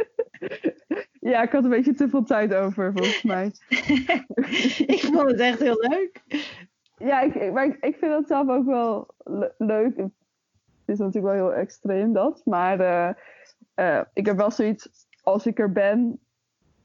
ja, 1.30 1.42
ik 1.42 1.52
had 1.52 1.64
een 1.64 1.70
beetje 1.70 1.94
te 1.94 2.08
veel 2.08 2.24
tijd 2.24 2.54
over, 2.54 2.92
volgens 2.92 3.22
mij. 3.22 3.52
ik 4.96 5.00
vond 5.12 5.30
het 5.30 5.40
echt 5.40 5.58
heel 5.58 5.86
leuk. 5.88 6.22
Ja, 7.00 7.20
ik, 7.20 7.52
maar 7.52 7.64
ik, 7.64 7.76
ik 7.80 7.96
vind 7.96 8.12
dat 8.12 8.26
zelf 8.26 8.48
ook 8.48 8.64
wel 8.64 9.14
leuk. 9.58 9.96
Het 9.96 10.12
is 10.86 10.98
natuurlijk 10.98 11.34
wel 11.34 11.48
heel 11.50 11.54
extreem 11.54 12.12
dat. 12.12 12.42
Maar 12.44 12.80
uh, 12.80 13.10
uh, 13.76 14.02
ik 14.12 14.26
heb 14.26 14.36
wel 14.36 14.50
zoiets, 14.50 15.06
als 15.22 15.46
ik 15.46 15.58
er 15.58 15.72
ben, 15.72 16.20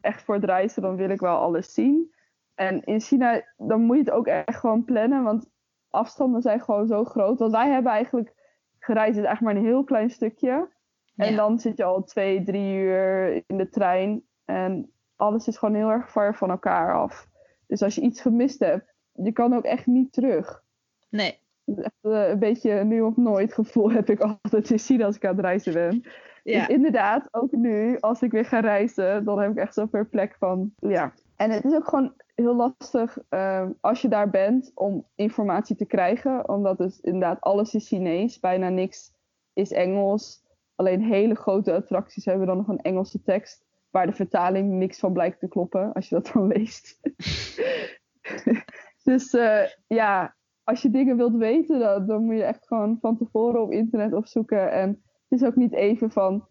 echt 0.01 0.23
voor 0.23 0.35
het 0.35 0.43
reizen, 0.43 0.81
dan 0.81 0.95
wil 0.95 1.09
ik 1.09 1.19
wel 1.19 1.37
alles 1.37 1.73
zien. 1.73 2.13
En 2.55 2.83
in 2.83 2.99
China, 2.99 3.41
dan 3.57 3.81
moet 3.81 3.95
je 3.95 4.03
het 4.03 4.11
ook 4.11 4.27
echt 4.27 4.59
gewoon 4.59 4.85
plannen. 4.85 5.23
Want 5.23 5.49
afstanden 5.89 6.41
zijn 6.41 6.61
gewoon 6.61 6.87
zo 6.87 7.03
groot. 7.03 7.39
Want 7.39 7.51
wij 7.51 7.69
hebben 7.69 7.91
eigenlijk 7.91 8.33
gereisd, 8.79 9.17
is 9.17 9.23
eigenlijk 9.23 9.41
maar 9.41 9.63
een 9.63 9.69
heel 9.69 9.83
klein 9.83 10.09
stukje. 10.09 10.69
En 11.15 11.29
ja. 11.29 11.35
dan 11.35 11.59
zit 11.59 11.77
je 11.77 11.83
al 11.83 12.03
twee, 12.03 12.43
drie 12.43 12.75
uur 12.75 13.33
in 13.33 13.57
de 13.57 13.69
trein. 13.69 14.23
En 14.45 14.91
alles 15.15 15.47
is 15.47 15.57
gewoon 15.57 15.75
heel 15.75 15.89
erg 15.89 16.11
ver 16.11 16.35
van 16.35 16.49
elkaar 16.49 16.93
af. 16.93 17.27
Dus 17.67 17.81
als 17.81 17.95
je 17.95 18.01
iets 18.01 18.21
gemist 18.21 18.59
hebt, 18.59 18.94
je 19.23 19.31
kan 19.31 19.53
ook 19.53 19.63
echt 19.63 19.85
niet 19.85 20.13
terug. 20.13 20.63
Nee. 21.09 21.39
Echt, 21.65 21.93
uh, 22.01 22.29
een 22.29 22.39
beetje 22.39 22.83
nu 22.83 23.01
of 23.01 23.17
nooit 23.17 23.53
gevoel 23.53 23.91
heb 23.91 24.09
ik 24.09 24.19
altijd 24.41 24.65
te 24.65 24.77
zien 24.77 25.03
als 25.03 25.15
ik 25.15 25.25
aan 25.25 25.35
het 25.35 25.45
reizen 25.45 25.73
ben. 25.73 26.03
Ja. 26.43 26.59
Dus 26.59 26.75
inderdaad, 26.75 27.27
ook 27.31 27.51
nu, 27.51 27.97
als 27.99 28.21
ik 28.21 28.31
weer 28.31 28.45
ga 28.45 28.59
reizen, 28.59 29.23
dan 29.23 29.39
heb 29.39 29.51
ik 29.51 29.57
echt 29.57 29.73
zo'n 29.73 29.89
per 29.89 30.05
plek 30.05 30.35
van, 30.39 30.73
ja. 30.79 31.13
En 31.35 31.51
het 31.51 31.63
is 31.63 31.73
ook 31.73 31.87
gewoon 31.87 32.13
heel 32.35 32.55
lastig 32.55 33.17
uh, 33.29 33.69
als 33.81 34.01
je 34.01 34.07
daar 34.07 34.29
bent 34.29 34.71
om 34.75 35.05
informatie 35.15 35.75
te 35.75 35.85
krijgen. 35.85 36.49
Omdat 36.49 36.77
het 36.77 36.99
inderdaad 37.01 37.41
alles 37.41 37.73
is 37.73 37.87
Chinees, 37.87 38.39
bijna 38.39 38.69
niks 38.69 39.11
is 39.53 39.71
Engels. 39.71 40.43
Alleen 40.75 41.01
hele 41.01 41.35
grote 41.35 41.73
attracties 41.73 42.25
hebben 42.25 42.47
dan 42.47 42.57
nog 42.57 42.67
een 42.67 42.81
Engelse 42.81 43.21
tekst. 43.21 43.65
Waar 43.89 44.05
de 44.05 44.13
vertaling 44.13 44.71
niks 44.71 44.99
van 44.99 45.13
blijkt 45.13 45.39
te 45.39 45.47
kloppen, 45.47 45.93
als 45.93 46.09
je 46.09 46.15
dat 46.15 46.31
dan 46.33 46.47
leest. 46.47 46.99
dus 49.05 49.33
uh, 49.33 49.61
ja, 49.87 50.35
als 50.63 50.81
je 50.81 50.89
dingen 50.89 51.17
wilt 51.17 51.35
weten, 51.35 51.79
dan, 51.79 52.05
dan, 52.05 52.23
moet 52.23 52.35
je 52.35 52.43
echt 52.43 52.67
gewoon 52.67 52.97
van 53.01 53.17
tevoren 53.17 53.61
op 53.61 53.71
internet 53.71 54.13
opzoeken. 54.13 54.71
En 54.71 54.89
het 55.27 55.41
is 55.41 55.47
ook 55.47 55.55
niet 55.55 55.73
even 55.73 56.11
van, 56.11 56.47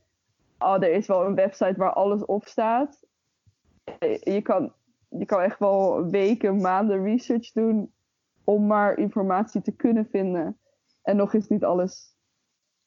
oh, 0.58 0.74
er 0.74 0.92
is 0.92 1.06
wel 1.06 1.24
een 1.24 1.34
website 1.34 1.74
waar 1.76 1.92
alles 1.92 2.24
op 2.24 2.46
staat. 2.46 3.06
Je 4.20 4.40
kan, 4.42 4.72
je 5.08 5.24
kan 5.24 5.40
echt 5.40 5.58
wel 5.58 6.10
weken, 6.10 6.60
maanden 6.60 7.04
research 7.04 7.52
doen 7.52 7.92
om 8.44 8.66
maar 8.66 8.98
informatie 8.98 9.62
te 9.62 9.76
kunnen 9.76 10.06
vinden. 10.06 10.58
En 11.02 11.16
nog 11.16 11.34
is 11.34 11.48
niet 11.48 11.64
alles 11.64 12.16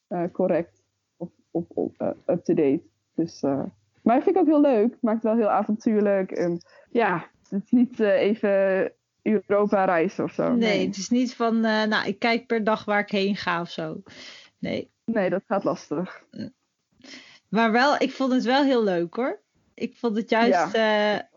uh, 0.08 0.24
correct 0.32 0.82
of, 1.16 1.28
of, 1.50 1.64
of 1.68 2.00
uh, 2.00 2.08
up-to-date. 2.26 2.82
Dus, 3.14 3.42
uh, 3.42 3.64
maar 4.02 4.14
dat 4.14 4.24
vind 4.24 4.36
ik 4.36 4.42
ook 4.42 4.48
heel 4.48 4.60
leuk. 4.60 4.90
Het 4.90 5.02
maakt 5.02 5.22
het 5.22 5.32
wel 5.32 5.36
heel 5.36 5.50
avontuurlijk. 5.50 6.30
En 6.30 6.60
ja, 6.90 7.26
het 7.42 7.62
is 7.62 7.70
niet 7.70 8.00
even 8.00 8.92
Europa 9.32 9.84
reizen 9.84 10.24
of 10.24 10.32
zo. 10.32 10.48
Nee, 10.48 10.58
nee, 10.58 10.86
het 10.86 10.96
is 10.96 11.08
niet 11.08 11.34
van, 11.34 11.60
nou, 11.60 12.06
ik 12.06 12.18
kijk 12.18 12.46
per 12.46 12.64
dag 12.64 12.84
waar 12.84 13.00
ik 13.00 13.10
heen 13.10 13.36
ga 13.36 13.60
of 13.60 13.70
zo. 13.70 14.02
Nee. 14.58 14.90
Nee, 15.04 15.30
dat 15.30 15.42
gaat 15.46 15.64
lastig. 15.64 16.24
Maar 17.48 17.72
wel, 17.72 17.94
ik 17.98 18.12
vond 18.12 18.32
het 18.32 18.44
wel 18.44 18.64
heel 18.64 18.84
leuk 18.84 19.14
hoor. 19.14 19.40
Ik 19.74 19.96
vond 19.96 20.16
het 20.16 20.30
juist 20.30 20.72
ja. 20.72 21.28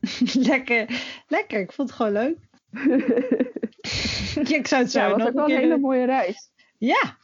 lekker, 0.50 1.02
lekker. 1.28 1.60
Ik 1.60 1.72
vond 1.72 1.88
het 1.88 1.96
gewoon 1.96 2.12
leuk. 2.12 2.38
ik 4.58 4.66
zou 4.66 4.82
het 4.82 4.90
zo 4.90 5.00
ja, 5.00 5.08
nog 5.08 5.22
was 5.22 5.32
wel 5.32 5.44
een 5.44 5.56
hele 5.56 5.78
mooie 5.78 6.04
reis. 6.04 6.50
Ja, 6.78 7.18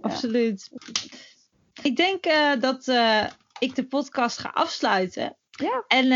absoluut. 0.00 0.70
Ik 1.82 1.96
denk 1.96 2.26
uh, 2.26 2.52
dat 2.60 2.86
ik 3.58 3.74
de 3.74 3.86
podcast 3.88 4.38
ga 4.38 4.48
afsluiten. 4.48 5.36
Ja. 5.50 5.84
En 5.88 6.06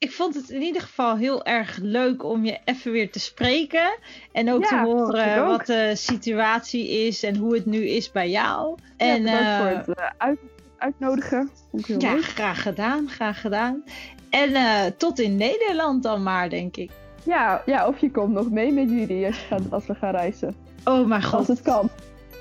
ik 0.00 0.12
vond 0.12 0.34
het 0.34 0.50
in 0.50 0.62
ieder 0.62 0.82
geval 0.82 1.16
heel 1.16 1.44
erg 1.44 1.78
leuk 1.82 2.24
om 2.24 2.44
je 2.44 2.58
even 2.64 2.92
weer 2.92 3.10
te 3.10 3.20
spreken. 3.20 3.98
En 4.32 4.52
ook 4.52 4.62
ja, 4.62 4.68
te 4.68 4.90
horen 4.90 5.46
wat 5.46 5.66
de 5.66 5.92
situatie 5.94 6.88
is 7.06 7.22
en 7.22 7.36
hoe 7.36 7.54
het 7.54 7.66
nu 7.66 7.88
is 7.88 8.12
bij 8.12 8.30
jou. 8.30 8.76
Ja, 8.96 9.06
en, 9.06 9.22
bedankt 9.22 9.56
voor 9.56 9.94
het 9.94 10.12
uit, 10.16 10.38
uitnodigen. 10.78 11.50
Ja, 11.72 12.12
leuk. 12.12 12.24
graag 12.24 12.62
gedaan, 12.62 13.08
graag 13.08 13.40
gedaan. 13.40 13.84
En 14.30 14.50
uh, 14.50 14.84
tot 14.96 15.18
in 15.18 15.36
Nederland 15.36 16.02
dan 16.02 16.22
maar, 16.22 16.50
denk 16.50 16.76
ik. 16.76 16.90
Ja, 17.24 17.62
ja, 17.66 17.86
of 17.86 18.00
je 18.00 18.10
komt 18.10 18.32
nog 18.32 18.50
mee 18.50 18.72
met 18.72 18.90
jullie 18.90 19.26
als, 19.26 19.38
gaat, 19.38 19.62
als 19.70 19.86
we 19.86 19.94
gaan 19.94 20.14
reizen. 20.14 20.56
Oh 20.84 21.06
mijn 21.06 21.22
god. 21.22 21.38
Als 21.38 21.48
het 21.48 21.62
kan. 21.62 21.90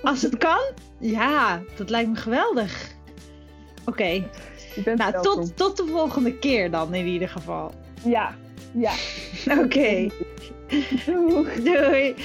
Als 0.04 0.22
het 0.22 0.38
kan? 0.38 0.72
Ja, 1.00 1.62
dat 1.78 1.90
lijkt 1.90 2.10
me 2.10 2.16
geweldig. 2.16 2.92
Oké. 3.86 3.90
Okay. 3.90 4.28
Nou, 4.96 5.22
tot, 5.22 5.58
tot 5.58 5.78
de 5.78 5.86
volgende 5.86 6.34
keer 6.34 6.72
dan 6.72 6.94
in 6.94 7.06
ieder 7.06 7.30
geval. 7.30 7.74
Ja, 8.04 8.36
ja. 8.72 8.92
Oké. 9.58 9.64
Okay. 9.64 10.12
Doei. 11.06 11.64
Doei. 11.64 12.16